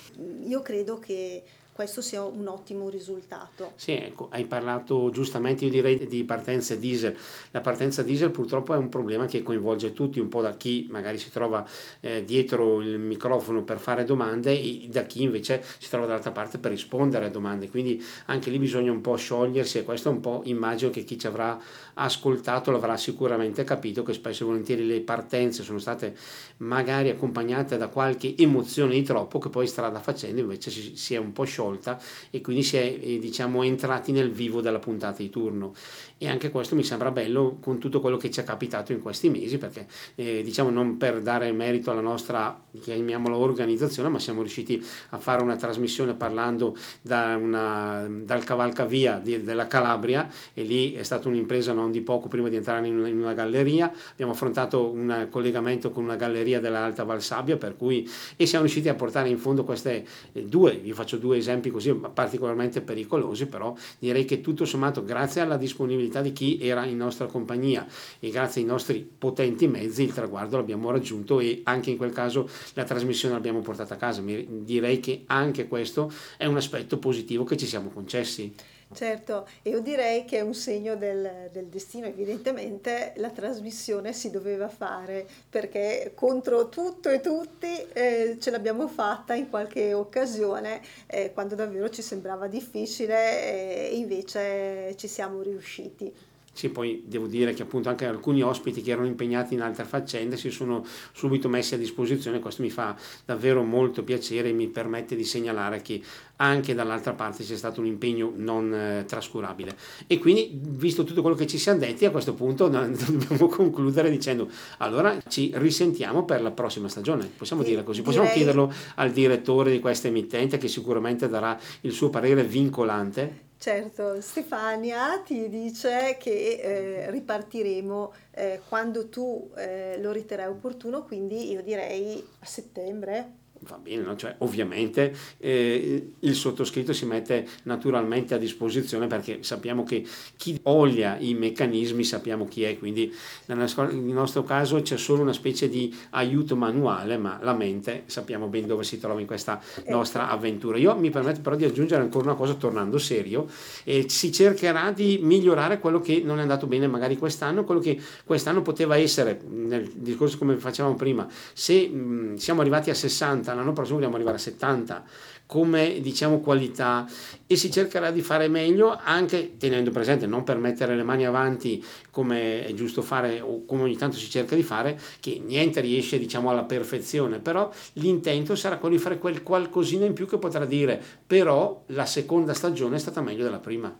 Io 0.42 0.60
credo 0.60 0.98
che 0.98 1.42
questo 1.74 2.02
sia 2.02 2.22
un 2.22 2.46
ottimo 2.46 2.88
risultato. 2.88 3.72
Sì, 3.74 3.90
ecco, 3.90 4.28
hai 4.30 4.44
parlato 4.44 5.10
giustamente, 5.10 5.64
io 5.64 5.72
direi, 5.72 6.06
di 6.06 6.22
partenza 6.22 6.76
diesel. 6.76 7.16
La 7.50 7.60
partenza 7.60 8.04
diesel 8.04 8.30
purtroppo 8.30 8.74
è 8.74 8.76
un 8.76 8.88
problema 8.88 9.26
che 9.26 9.42
coinvolge 9.42 9.92
tutti, 9.92 10.20
un 10.20 10.28
po' 10.28 10.40
da 10.40 10.54
chi 10.54 10.86
magari 10.88 11.18
si 11.18 11.32
trova 11.32 11.66
eh, 11.98 12.24
dietro 12.24 12.80
il 12.80 13.00
microfono 13.00 13.64
per 13.64 13.80
fare 13.80 14.04
domande 14.04 14.52
e 14.52 14.86
da 14.88 15.02
chi 15.02 15.24
invece 15.24 15.64
si 15.80 15.88
trova 15.88 16.06
dall'altra 16.06 16.30
parte 16.30 16.58
per 16.58 16.70
rispondere 16.70 17.24
a 17.24 17.28
domande. 17.28 17.68
Quindi 17.68 18.00
anche 18.26 18.50
lì 18.50 18.60
bisogna 18.60 18.92
un 18.92 19.00
po' 19.00 19.16
sciogliersi 19.16 19.78
e 19.78 19.82
questo 19.82 20.10
è 20.10 20.12
un 20.12 20.20
po' 20.20 20.42
immagino 20.44 20.92
che 20.92 21.02
chi 21.02 21.18
ci 21.18 21.26
avrà 21.26 21.60
ascoltato 21.94 22.70
l'avrà 22.70 22.96
sicuramente 22.96 23.64
capito 23.64 24.04
che 24.04 24.12
spesso 24.12 24.44
e 24.44 24.46
volentieri 24.46 24.86
le 24.86 25.00
partenze 25.00 25.64
sono 25.64 25.78
state 25.78 26.16
magari 26.58 27.08
accompagnate 27.10 27.76
da 27.76 27.88
qualche 27.88 28.36
emozione 28.36 28.94
di 28.94 29.02
troppo 29.02 29.40
che 29.40 29.48
poi 29.48 29.66
strada 29.66 29.98
facendo 29.98 30.40
invece 30.40 30.70
si, 30.70 30.96
si 30.96 31.14
è 31.14 31.18
un 31.18 31.32
po' 31.32 31.42
sciolto 31.42 31.62
sciolta 31.64 31.98
e 32.30 32.40
quindi 32.40 32.62
si 32.62 32.76
è 32.76 32.98
eh, 33.00 33.18
diciamo, 33.18 33.62
entrati 33.62 34.12
nel 34.12 34.30
vivo 34.30 34.60
della 34.60 34.78
puntata 34.78 35.22
di 35.22 35.30
turno 35.30 35.74
e 36.18 36.28
anche 36.28 36.50
questo 36.50 36.74
mi 36.74 36.84
sembra 36.84 37.10
bello 37.10 37.58
con 37.60 37.78
tutto 37.78 38.00
quello 38.00 38.16
che 38.16 38.30
ci 38.30 38.40
è 38.40 38.44
capitato 38.44 38.92
in 38.92 39.02
questi 39.02 39.28
mesi 39.28 39.58
perché 39.58 39.86
eh, 40.14 40.42
diciamo 40.42 40.70
non 40.70 40.96
per 40.96 41.20
dare 41.20 41.50
merito 41.52 41.90
alla 41.90 42.00
nostra 42.00 42.58
chiamiamola 42.80 43.36
organizzazione 43.36 44.08
ma 44.08 44.18
siamo 44.18 44.40
riusciti 44.40 44.82
a 45.10 45.18
fare 45.18 45.42
una 45.42 45.56
trasmissione 45.56 46.14
parlando 46.14 46.76
da 47.02 47.36
una, 47.36 48.06
dal 48.08 48.44
cavalcavia 48.44 49.18
di, 49.18 49.42
della 49.42 49.66
Calabria 49.66 50.28
e 50.52 50.62
lì 50.62 50.94
è 50.94 51.02
stata 51.02 51.28
un'impresa 51.28 51.72
non 51.72 51.90
di 51.90 52.00
poco 52.00 52.28
prima 52.28 52.48
di 52.48 52.56
entrare 52.56 52.86
in 52.86 52.98
una, 52.98 53.08
in 53.08 53.18
una 53.18 53.34
galleria. 53.34 53.92
Abbiamo 54.12 54.32
affrontato 54.32 54.90
un 54.90 55.28
collegamento 55.30 55.90
con 55.90 56.04
una 56.04 56.16
galleria 56.16 56.60
dell'Alta 56.60 57.04
Valsabbia 57.04 57.56
per 57.56 57.76
cui 57.76 58.08
e 58.36 58.46
siamo 58.46 58.64
riusciti 58.64 58.88
a 58.88 58.94
portare 58.94 59.28
in 59.28 59.38
fondo 59.38 59.64
queste 59.64 60.04
eh, 60.32 60.44
due 60.44 60.76
vi 60.76 60.92
faccio 60.92 61.16
due 61.16 61.36
esempi 61.36 61.70
così 61.70 61.92
particolarmente 61.94 62.80
pericolosi 62.80 63.46
però 63.46 63.74
direi 63.98 64.24
che 64.24 64.40
tutto 64.40 64.64
sommato 64.64 65.04
grazie 65.04 65.40
alla 65.40 65.56
disponibilità 65.56 66.03
disponibilità 66.04 66.20
di 66.20 66.32
chi 66.32 66.58
era 66.60 66.84
in 66.84 66.96
nostra 66.96 67.26
compagnia 67.26 67.86
e 68.20 68.30
grazie 68.30 68.60
ai 68.60 68.66
nostri 68.66 69.08
potenti 69.16 69.66
mezzi 69.66 70.02
il 70.02 70.12
traguardo 70.12 70.56
l'abbiamo 70.56 70.90
raggiunto 70.90 71.40
e 71.40 71.60
anche 71.64 71.90
in 71.90 71.96
quel 71.96 72.12
caso 72.12 72.48
la 72.74 72.84
trasmissione 72.84 73.34
l'abbiamo 73.34 73.60
portata 73.60 73.94
a 73.94 73.96
casa. 73.96 74.22
Direi 74.22 75.00
che 75.00 75.22
anche 75.26 75.66
questo 75.66 76.12
è 76.36 76.46
un 76.46 76.56
aspetto 76.56 76.98
positivo 76.98 77.44
che 77.44 77.56
ci 77.56 77.66
siamo 77.66 77.90
concessi. 77.90 78.52
Certo, 78.94 79.48
io 79.62 79.80
direi 79.80 80.24
che 80.24 80.38
è 80.38 80.40
un 80.40 80.54
segno 80.54 80.94
del, 80.94 81.50
del, 81.50 81.66
destino, 81.66 82.06
evidentemente 82.06 83.12
la 83.16 83.30
trasmissione 83.30 84.12
si 84.12 84.30
doveva 84.30 84.68
fare 84.68 85.26
perché 85.50 86.12
contro 86.14 86.68
tutto 86.68 87.08
e 87.08 87.20
tutti 87.20 87.66
eh, 87.92 88.36
ce 88.40 88.50
l'abbiamo 88.52 88.86
fatta 88.86 89.34
in 89.34 89.50
qualche 89.50 89.92
occasione 89.94 90.80
eh, 91.06 91.32
quando 91.32 91.56
davvero 91.56 91.90
ci 91.90 92.02
sembrava 92.02 92.46
difficile 92.46 93.90
e 93.90 93.96
invece 93.96 94.94
ci 94.96 95.08
siamo 95.08 95.42
riusciti. 95.42 96.33
Sì, 96.54 96.68
poi 96.68 97.02
devo 97.04 97.26
dire 97.26 97.52
che 97.52 97.62
appunto 97.62 97.88
anche 97.88 98.06
alcuni 98.06 98.40
ospiti 98.40 98.80
che 98.80 98.92
erano 98.92 99.08
impegnati 99.08 99.54
in 99.54 99.60
altre 99.60 99.84
faccende 99.84 100.36
si 100.36 100.50
sono 100.50 100.86
subito 101.12 101.48
messi 101.48 101.74
a 101.74 101.78
disposizione, 101.78 102.38
questo 102.38 102.62
mi 102.62 102.70
fa 102.70 102.96
davvero 103.24 103.64
molto 103.64 104.04
piacere 104.04 104.50
e 104.50 104.52
mi 104.52 104.68
permette 104.68 105.16
di 105.16 105.24
segnalare 105.24 105.82
che 105.82 106.00
anche 106.36 106.74
dall'altra 106.74 107.12
parte 107.12 107.42
c'è 107.42 107.56
stato 107.56 107.80
un 107.80 107.86
impegno 107.86 108.32
non 108.36 108.72
eh, 108.72 109.04
trascurabile. 109.04 109.76
E 110.06 110.18
quindi, 110.20 110.50
visto 110.52 111.02
tutto 111.02 111.22
quello 111.22 111.36
che 111.36 111.48
ci 111.48 111.58
siamo 111.58 111.80
detti, 111.80 112.04
a 112.04 112.10
questo 112.10 112.34
punto 112.34 112.68
dobbiamo 112.70 113.48
concludere 113.48 114.08
dicendo 114.08 114.48
allora 114.78 115.20
ci 115.26 115.50
risentiamo 115.54 116.24
per 116.24 116.40
la 116.40 116.52
prossima 116.52 116.88
stagione, 116.88 117.28
possiamo 117.36 117.62
sì, 117.62 117.70
dire 117.70 117.82
così, 117.82 118.02
possiamo 118.02 118.28
direi... 118.28 118.42
chiederlo 118.42 118.72
al 118.94 119.10
direttore 119.10 119.72
di 119.72 119.80
questa 119.80 120.06
emittente 120.06 120.56
che 120.56 120.68
sicuramente 120.68 121.28
darà 121.28 121.58
il 121.80 121.92
suo 121.92 122.10
parere 122.10 122.44
vincolante. 122.44 123.42
Certo, 123.64 124.20
Stefania 124.20 125.22
ti 125.22 125.48
dice 125.48 126.18
che 126.18 126.58
eh, 127.06 127.10
ripartiremo 127.10 128.12
eh, 128.32 128.60
quando 128.68 129.08
tu 129.08 129.50
eh, 129.56 129.98
lo 130.02 130.12
riterrai 130.12 130.48
opportuno, 130.48 131.02
quindi 131.04 131.50
io 131.50 131.62
direi 131.62 132.22
a 132.40 132.44
settembre 132.44 133.43
va 133.66 133.76
bene, 133.78 134.02
no? 134.02 134.16
cioè, 134.16 134.34
ovviamente 134.38 135.14
eh, 135.38 136.10
il 136.18 136.34
sottoscritto 136.34 136.92
si 136.92 137.06
mette 137.06 137.46
naturalmente 137.64 138.34
a 138.34 138.38
disposizione 138.38 139.06
perché 139.06 139.38
sappiamo 139.42 139.84
che 139.84 140.04
chi 140.36 140.58
oglia 140.64 141.16
i 141.18 141.34
meccanismi 141.34 142.04
sappiamo 142.04 142.46
chi 142.46 142.64
è, 142.64 142.78
quindi 142.78 143.12
nel 143.46 143.68
nostro 143.88 144.44
caso 144.44 144.80
c'è 144.82 144.96
solo 144.96 145.22
una 145.22 145.32
specie 145.32 145.68
di 145.68 145.94
aiuto 146.10 146.56
manuale, 146.56 147.16
ma 147.16 147.38
la 147.42 147.54
mente 147.54 148.04
sappiamo 148.06 148.46
ben 148.48 148.66
dove 148.66 148.84
si 148.84 148.98
trova 148.98 149.20
in 149.20 149.26
questa 149.26 149.60
nostra 149.88 150.28
avventura. 150.28 150.78
Io 150.78 150.94
mi 150.96 151.10
permetto 151.10 151.40
però 151.40 151.56
di 151.56 151.64
aggiungere 151.64 152.02
ancora 152.02 152.26
una 152.26 152.36
cosa 152.36 152.54
tornando 152.54 152.98
serio, 152.98 153.46
eh, 153.84 154.06
si 154.08 154.30
cercherà 154.32 154.92
di 154.92 155.18
migliorare 155.22 155.78
quello 155.78 156.00
che 156.00 156.22
non 156.24 156.38
è 156.38 156.42
andato 156.42 156.66
bene 156.66 156.86
magari 156.86 157.16
quest'anno, 157.16 157.64
quello 157.64 157.80
che 157.80 157.98
quest'anno 158.24 158.62
poteva 158.62 158.96
essere, 158.96 159.40
nel 159.48 159.90
discorso 159.94 160.38
come 160.38 160.56
facevamo 160.56 160.94
prima, 160.94 161.26
se 161.52 161.88
mh, 161.88 162.36
siamo 162.36 162.60
arrivati 162.60 162.90
a 162.90 162.94
60 162.94 163.53
l'anno 163.54 163.72
prossimo 163.72 163.98
vogliamo 163.98 164.16
arrivare 164.16 164.36
a 164.36 164.40
70 164.40 165.04
come 165.46 166.00
diciamo 166.00 166.40
qualità. 166.40 167.06
E 167.46 167.56
si 167.56 167.70
cercherà 167.70 168.10
di 168.10 168.22
fare 168.22 168.48
meglio 168.48 168.98
anche 169.02 169.56
tenendo 169.56 169.90
presente 169.90 170.26
non 170.26 170.44
per 170.44 170.58
mettere 170.58 170.96
le 170.96 171.02
mani 171.02 171.26
avanti 171.26 171.84
come 172.10 172.64
è 172.64 172.72
giusto 172.74 173.02
fare 173.02 173.40
o 173.40 173.64
come 173.64 173.82
ogni 173.82 173.96
tanto 173.96 174.16
si 174.16 174.28
cerca 174.30 174.54
di 174.54 174.62
fare 174.62 174.98
che 175.20 175.40
niente 175.44 175.80
riesce 175.80 176.18
diciamo 176.18 176.50
alla 176.50 176.64
perfezione. 176.64 177.38
Però 177.38 177.70
l'intento 177.94 178.54
sarà 178.56 178.78
quello 178.78 178.96
di 178.96 179.00
fare 179.00 179.18
quel 179.18 179.42
qualcosina 179.42 180.04
in 180.04 180.12
più 180.12 180.26
che 180.26 180.38
potrà 180.38 180.64
dire 180.64 181.00
però 181.26 181.82
la 181.86 182.06
seconda 182.06 182.54
stagione 182.54 182.96
è 182.96 182.98
stata 182.98 183.20
meglio 183.20 183.44
della 183.44 183.58
prima 183.58 183.94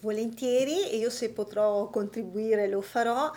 volentieri 0.00 0.88
e 0.88 0.96
io 0.96 1.10
se 1.10 1.30
potrò 1.30 1.88
contribuire 1.90 2.68
lo 2.68 2.80
farò 2.80 3.30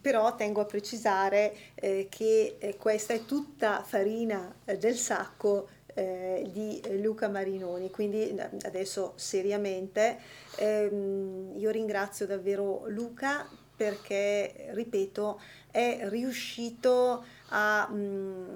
però 0.00 0.34
tengo 0.34 0.60
a 0.60 0.66
precisare 0.66 1.54
eh, 1.74 2.08
che 2.10 2.56
eh, 2.58 2.76
questa 2.76 3.14
è 3.14 3.24
tutta 3.24 3.82
farina 3.82 4.54
eh, 4.64 4.76
del 4.76 4.96
sacco 4.96 5.68
eh, 5.94 6.46
di 6.52 6.82
Luca 7.00 7.28
Marinoni, 7.28 7.90
quindi 7.90 8.34
eh, 8.34 8.50
adesso 8.64 9.14
seriamente 9.16 10.18
ehm, 10.56 11.54
io 11.56 11.70
ringrazio 11.70 12.26
davvero 12.26 12.82
Luca 12.88 13.48
perché, 13.74 14.68
ripeto, 14.70 15.40
è 15.70 16.00
riuscito 16.04 17.24
a 17.48 17.88
mh, 17.88 17.96
mm, 17.96 18.54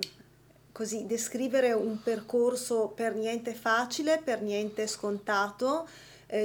così 0.72 1.06
descrivere 1.06 1.72
un 1.72 2.02
percorso 2.02 2.88
per 2.88 3.14
niente 3.14 3.54
facile, 3.54 4.20
per 4.22 4.42
niente 4.42 4.86
scontato, 4.86 5.88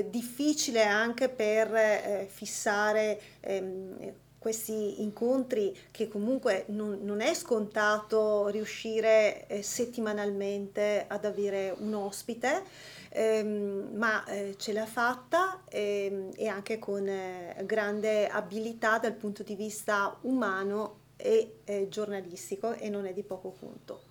difficile 0.10 0.84
anche 0.84 1.30
per 1.30 2.26
fissare 2.28 3.22
ehm, 3.41 4.14
questi 4.46 5.02
incontri 5.02 5.76
che 5.89 6.08
comunque 6.08 6.66
non, 6.68 7.00
non 7.02 7.20
è 7.20 7.34
scontato 7.34 8.48
riuscire 8.50 9.48
eh, 9.48 9.64
settimanalmente 9.64 11.06
ad 11.08 11.26
avere 11.26 11.74
un 11.76 11.96
ospite, 11.96 12.62
ehm, 13.10 13.89
ma 13.96 14.24
eh, 14.26 14.54
ce 14.60 14.72
l'ha 14.72 14.86
fatta 14.86 15.64
ehm, 15.68 16.34
e 16.36 16.48
anche 16.48 16.78
con 16.78 17.08
eh, 17.08 17.56
grande 17.66 18.28
abilità 18.28 19.00
dal 19.00 19.14
punto 19.14 19.41
di 19.41 19.56
vista 19.56 20.16
umano 20.22 21.00
e 21.18 21.62
eh, 21.64 21.88
giornalistico 21.89 22.74
e 22.74 22.88
non 22.89 23.08
è 23.08 23.14
di 23.14 23.24
poco 23.24 23.56
conto. 23.60 24.05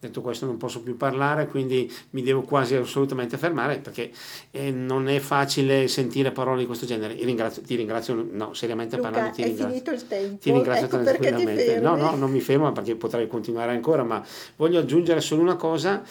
Detto 0.00 0.22
questo 0.22 0.46
non 0.46 0.56
posso 0.56 0.80
più 0.80 0.96
parlare, 0.96 1.46
quindi 1.46 1.92
mi 2.10 2.22
devo 2.22 2.40
quasi 2.40 2.74
assolutamente 2.74 3.36
fermare 3.36 3.80
perché 3.80 4.10
eh, 4.50 4.70
non 4.70 5.10
è 5.10 5.18
facile 5.18 5.88
sentire 5.88 6.32
parole 6.32 6.60
di 6.60 6.66
questo 6.66 6.86
genere. 6.86 7.12
Ringrazio, 7.22 7.60
ti 7.60 7.74
ringrazio, 7.74 8.26
no, 8.32 8.54
seriamente 8.54 8.96
Luca, 8.96 9.10
parlando, 9.10 9.34
ti 9.34 9.42
ringrazio. 9.42 9.68
finito 9.68 9.90
il 9.90 10.06
tempo. 10.06 10.38
Ti 10.38 10.52
ringrazio 10.52 10.86
ecco 10.86 11.02
tranquillamente. 11.02 11.80
No, 11.80 11.96
no, 11.96 12.14
non 12.14 12.30
mi 12.30 12.40
fermo 12.40 12.72
perché 12.72 12.96
potrei 12.96 13.26
continuare 13.26 13.72
ancora, 13.72 14.02
ma 14.02 14.24
voglio 14.56 14.78
aggiungere 14.78 15.20
solo 15.20 15.42
una 15.42 15.56
cosa. 15.56 16.02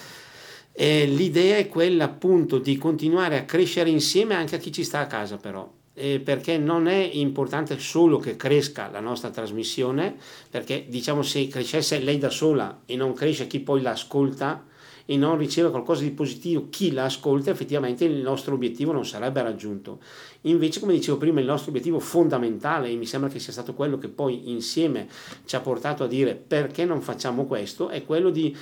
Eh, 0.72 1.06
l'idea 1.08 1.58
è 1.58 1.68
quella 1.68 2.04
appunto 2.04 2.60
di 2.60 2.78
continuare 2.78 3.40
a 3.40 3.44
crescere 3.44 3.90
insieme 3.90 4.36
anche 4.36 4.58
a 4.58 4.60
chi 4.60 4.72
ci 4.72 4.84
sta 4.84 5.00
a 5.00 5.08
casa 5.08 5.38
però 5.38 5.68
eh, 6.00 6.22
perché 6.22 6.58
non 6.58 6.88
è 6.88 7.10
importante 7.14 7.78
solo 7.78 8.18
che 8.18 8.38
cresca 8.38 8.90
la 8.90 9.02
nostra 9.02 9.30
trasmissione, 9.30 10.16
perché 10.50 10.86
diciamo 10.88 11.22
se 11.22 11.48
crescesse 11.48 12.00
lei 12.00 12.18
da 12.18 12.30
sola 12.30 12.82
e 12.86 12.96
non 12.96 13.14
cresce 13.14 13.48
chi 13.48 13.60
poi 13.60 13.82
l'ascolta 13.82 14.66
e 15.06 15.18
non 15.18 15.38
riceve 15.38 15.72
qualcosa 15.72 16.04
di 16.04 16.12
positivo 16.12 16.68
chi 16.70 16.92
la 16.92 17.06
ascolta, 17.06 17.50
effettivamente 17.50 18.06
il 18.06 18.22
nostro 18.22 18.54
obiettivo 18.54 18.92
non 18.92 19.06
sarebbe 19.06 19.42
raggiunto. 19.42 20.00
Invece, 20.42 20.80
come 20.80 20.94
dicevo 20.94 21.18
prima, 21.18 21.40
il 21.40 21.48
nostro 21.48 21.72
obiettivo 21.72 22.00
fondamentale, 22.00 22.90
e 22.90 22.96
mi 22.96 23.08
sembra 23.08 23.28
che 23.28 23.40
sia 23.40 23.52
stato 23.52 23.74
quello 23.74 23.98
che 23.98 24.08
poi 24.08 24.52
insieme 24.52 25.08
ci 25.46 25.56
ha 25.56 25.62
portato 25.62 26.04
a 26.04 26.08
dire 26.08 26.36
perché 26.36 26.86
non 26.86 27.02
facciamo 27.02 27.46
questo, 27.46 27.90
è 27.90 28.06
quello 28.06 28.30
di 28.30 28.56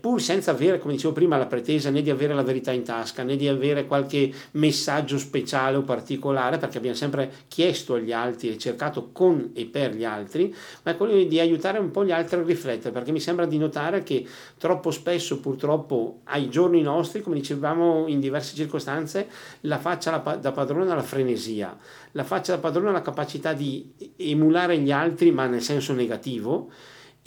pur 0.00 0.20
senza 0.20 0.50
avere, 0.50 0.80
come 0.80 0.94
dicevo 0.94 1.12
prima, 1.12 1.36
la 1.36 1.46
pretesa 1.46 1.88
né 1.90 2.02
di 2.02 2.10
avere 2.10 2.34
la 2.34 2.42
verità 2.42 2.72
in 2.72 2.82
tasca 2.82 3.22
né 3.22 3.36
di 3.36 3.46
avere 3.46 3.86
qualche 3.86 4.32
messaggio 4.52 5.18
speciale 5.18 5.76
o 5.76 5.82
particolare, 5.82 6.58
perché 6.58 6.78
abbiamo 6.78 6.96
sempre 6.96 7.32
chiesto 7.46 7.94
agli 7.94 8.12
altri 8.12 8.48
e 8.48 8.58
cercato 8.58 9.10
con 9.12 9.50
e 9.54 9.66
per 9.66 9.94
gli 9.94 10.04
altri, 10.04 10.52
ma 10.82 10.92
è 10.92 10.96
quello 10.96 11.22
di 11.22 11.38
aiutare 11.38 11.78
un 11.78 11.92
po' 11.92 12.04
gli 12.04 12.10
altri 12.10 12.40
a 12.40 12.42
riflettere, 12.42 12.92
perché 12.92 13.12
mi 13.12 13.20
sembra 13.20 13.46
di 13.46 13.56
notare 13.56 14.02
che 14.02 14.26
troppo 14.58 14.90
spesso, 14.90 15.38
purtroppo, 15.38 16.20
ai 16.24 16.50
giorni 16.50 16.82
nostri, 16.82 17.22
come 17.22 17.36
dicevamo 17.36 18.08
in 18.08 18.18
diverse 18.18 18.56
circostanze, 18.56 19.28
la 19.60 19.78
faccia 19.78 20.18
da 20.40 20.52
padrone 20.52 20.90
alla 20.90 21.02
frenesia, 21.02 21.76
la 22.12 22.24
faccia 22.24 22.54
da 22.54 22.58
padrone 22.58 22.88
alla 22.88 23.02
capacità 23.02 23.52
di 23.52 23.92
emulare 24.16 24.78
gli 24.78 24.90
altri, 24.90 25.30
ma 25.30 25.46
nel 25.46 25.62
senso 25.62 25.92
negativo 25.92 26.70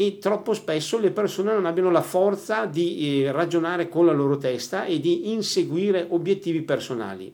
e 0.02 0.18
troppo 0.18 0.56
spesso 0.56 0.97
le 0.97 1.12
persone 1.12 1.54
non 1.54 1.68
abbiano 1.68 1.91
la 1.91 2.02
forza 2.02 2.66
di 2.66 3.24
eh, 3.24 3.32
ragionare 3.32 3.88
con 3.88 4.08
la 4.08 4.12
loro 4.12 4.38
testa 4.38 4.86
e 4.86 4.99
di 4.99 5.32
inseguire 5.32 6.08
obiettivi 6.10 6.64
personali. 6.64 7.32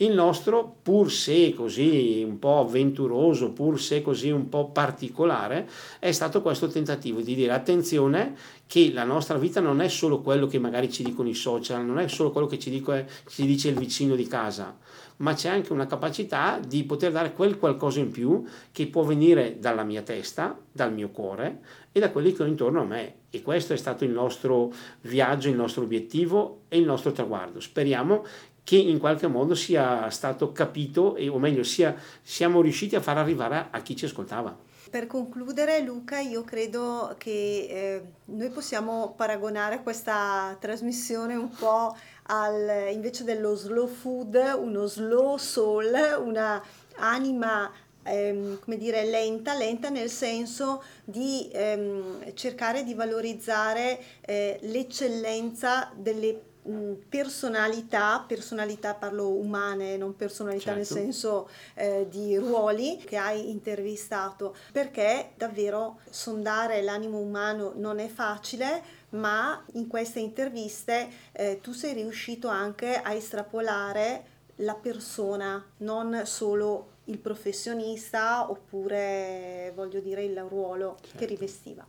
Il 0.00 0.12
nostro, 0.12 0.76
pur 0.80 1.10
se 1.10 1.52
così 1.54 2.24
un 2.24 2.38
po' 2.38 2.60
avventuroso, 2.60 3.50
pur 3.50 3.80
se 3.80 4.00
così 4.00 4.30
un 4.30 4.48
po' 4.48 4.70
particolare, 4.70 5.68
è 5.98 6.12
stato 6.12 6.40
questo 6.40 6.68
tentativo 6.68 7.20
di 7.20 7.34
dire 7.34 7.52
attenzione 7.52 8.36
che 8.68 8.92
la 8.92 9.02
nostra 9.02 9.36
vita 9.36 9.58
non 9.58 9.80
è 9.80 9.88
solo 9.88 10.20
quello 10.20 10.46
che 10.46 10.60
magari 10.60 10.92
ci 10.92 11.02
dicono 11.02 11.28
i 11.28 11.34
social, 11.34 11.84
non 11.84 11.98
è 11.98 12.06
solo 12.06 12.30
quello 12.30 12.46
che 12.46 12.60
ci, 12.60 12.70
dico, 12.70 12.94
ci 13.26 13.44
dice 13.44 13.70
il 13.70 13.76
vicino 13.76 14.14
di 14.14 14.28
casa, 14.28 14.76
ma 15.18 15.34
c'è 15.34 15.48
anche 15.48 15.72
una 15.72 15.86
capacità 15.86 16.60
di 16.64 16.84
poter 16.84 17.12
dare 17.12 17.32
quel 17.32 17.58
qualcosa 17.58 18.00
in 18.00 18.10
più 18.10 18.44
che 18.72 18.86
può 18.86 19.02
venire 19.02 19.58
dalla 19.58 19.84
mia 19.84 20.02
testa, 20.02 20.58
dal 20.70 20.92
mio 20.92 21.10
cuore 21.10 21.60
e 21.92 22.00
da 22.00 22.10
quelli 22.10 22.32
che 22.32 22.42
ho 22.42 22.46
intorno 22.46 22.82
a 22.82 22.84
me. 22.84 23.14
E 23.30 23.42
questo 23.42 23.72
è 23.72 23.76
stato 23.76 24.04
il 24.04 24.10
nostro 24.10 24.72
viaggio, 25.02 25.48
il 25.48 25.56
nostro 25.56 25.82
obiettivo 25.82 26.62
e 26.68 26.78
il 26.78 26.84
nostro 26.84 27.12
traguardo. 27.12 27.60
Speriamo 27.60 28.24
che 28.62 28.76
in 28.76 28.98
qualche 28.98 29.26
modo 29.26 29.54
sia 29.54 30.10
stato 30.10 30.52
capito, 30.52 31.16
o 31.18 31.38
meglio, 31.38 31.62
sia, 31.62 31.96
siamo 32.22 32.60
riusciti 32.60 32.96
a 32.96 33.00
far 33.00 33.16
arrivare 33.16 33.68
a 33.70 33.80
chi 33.80 33.96
ci 33.96 34.04
ascoltava. 34.04 34.67
Per 34.90 35.06
concludere, 35.06 35.80
Luca, 35.80 36.18
io 36.20 36.44
credo 36.44 37.14
che 37.18 37.66
eh, 37.68 38.02
noi 38.26 38.48
possiamo 38.48 39.12
paragonare 39.14 39.82
questa 39.82 40.56
trasmissione 40.58 41.34
un 41.34 41.50
po' 41.50 41.94
al, 42.28 42.90
invece 42.92 43.24
dello 43.24 43.54
slow 43.54 43.86
food, 43.86 44.34
uno 44.58 44.86
slow 44.86 45.36
soul, 45.36 45.92
una 46.24 46.62
anima 46.96 47.70
ehm, 48.02 48.60
come 48.60 48.78
dire, 48.78 49.04
lenta, 49.04 49.54
lenta 49.54 49.90
nel 49.90 50.10
senso 50.10 50.82
di 51.04 51.50
ehm, 51.52 52.32
cercare 52.34 52.82
di 52.82 52.94
valorizzare 52.94 54.00
eh, 54.22 54.58
l'eccellenza 54.62 55.92
delle 55.94 56.47
personalità, 57.08 58.24
personalità 58.26 58.94
parlo 58.94 59.30
umane, 59.30 59.96
non 59.96 60.16
personalità 60.16 60.74
certo. 60.74 60.94
nel 60.94 61.04
senso 61.04 61.48
eh, 61.74 62.06
di 62.10 62.36
ruoli 62.36 62.98
che 62.98 63.16
hai 63.16 63.50
intervistato, 63.50 64.54
perché 64.72 65.32
davvero 65.36 66.00
sondare 66.10 66.82
l'animo 66.82 67.18
umano 67.18 67.72
non 67.76 67.98
è 67.98 68.08
facile, 68.08 68.82
ma 69.10 69.64
in 69.72 69.86
queste 69.86 70.20
interviste 70.20 71.08
eh, 71.32 71.60
tu 71.62 71.72
sei 71.72 71.94
riuscito 71.94 72.48
anche 72.48 72.96
a 72.96 73.14
estrapolare 73.14 74.36
la 74.56 74.74
persona, 74.74 75.64
non 75.78 76.22
solo 76.24 76.96
il 77.04 77.18
professionista 77.18 78.50
oppure 78.50 79.72
voglio 79.74 80.00
dire 80.00 80.24
il 80.24 80.38
ruolo 80.42 80.96
certo. 81.00 81.18
che 81.18 81.26
rivestiva. 81.26 81.86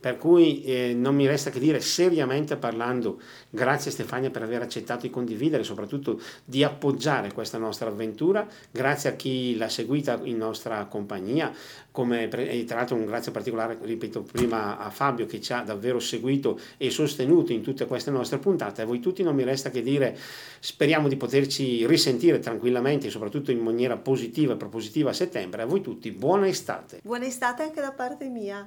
Per 0.00 0.16
cui 0.16 0.62
eh, 0.62 0.94
non 0.94 1.14
mi 1.14 1.26
resta 1.26 1.50
che 1.50 1.58
dire 1.58 1.80
seriamente 1.80 2.56
parlando, 2.56 3.20
grazie 3.50 3.90
Stefania 3.90 4.30
per 4.30 4.42
aver 4.42 4.62
accettato 4.62 5.02
di 5.02 5.10
condividere, 5.10 5.62
soprattutto 5.62 6.18
di 6.42 6.64
appoggiare 6.64 7.32
questa 7.32 7.58
nostra 7.58 7.90
avventura, 7.90 8.46
grazie 8.70 9.10
a 9.10 9.12
chi 9.12 9.58
l'ha 9.58 9.68
seguita 9.68 10.18
in 10.22 10.38
nostra 10.38 10.86
compagnia, 10.86 11.52
come, 11.90 12.30
e 12.30 12.64
tra 12.64 12.76
l'altro 12.76 12.96
un 12.96 13.04
grazie 13.04 13.30
particolare, 13.30 13.76
ripeto 13.82 14.22
prima, 14.22 14.78
a 14.78 14.88
Fabio 14.88 15.26
che 15.26 15.38
ci 15.40 15.52
ha 15.52 15.60
davvero 15.60 15.98
seguito 15.98 16.58
e 16.78 16.88
sostenuto 16.88 17.52
in 17.52 17.60
tutte 17.62 17.84
queste 17.84 18.10
nostre 18.10 18.38
puntate. 18.38 18.80
A 18.80 18.86
voi 18.86 19.00
tutti 19.00 19.22
non 19.22 19.34
mi 19.34 19.44
resta 19.44 19.70
che 19.70 19.82
dire, 19.82 20.16
speriamo 20.60 21.08
di 21.08 21.16
poterci 21.16 21.86
risentire 21.86 22.38
tranquillamente 22.38 23.08
e 23.08 23.10
soprattutto 23.10 23.50
in 23.50 23.58
maniera 23.58 23.96
positiva 23.98 24.54
e 24.54 24.56
propositiva 24.56 25.10
a 25.10 25.14
settembre. 25.14 25.62
A 25.62 25.66
voi 25.66 25.82
tutti 25.82 26.10
buona 26.10 26.48
estate. 26.48 27.00
Buona 27.02 27.26
estate 27.26 27.64
anche 27.64 27.80
da 27.82 27.92
parte 27.92 28.28
mia. 28.28 28.66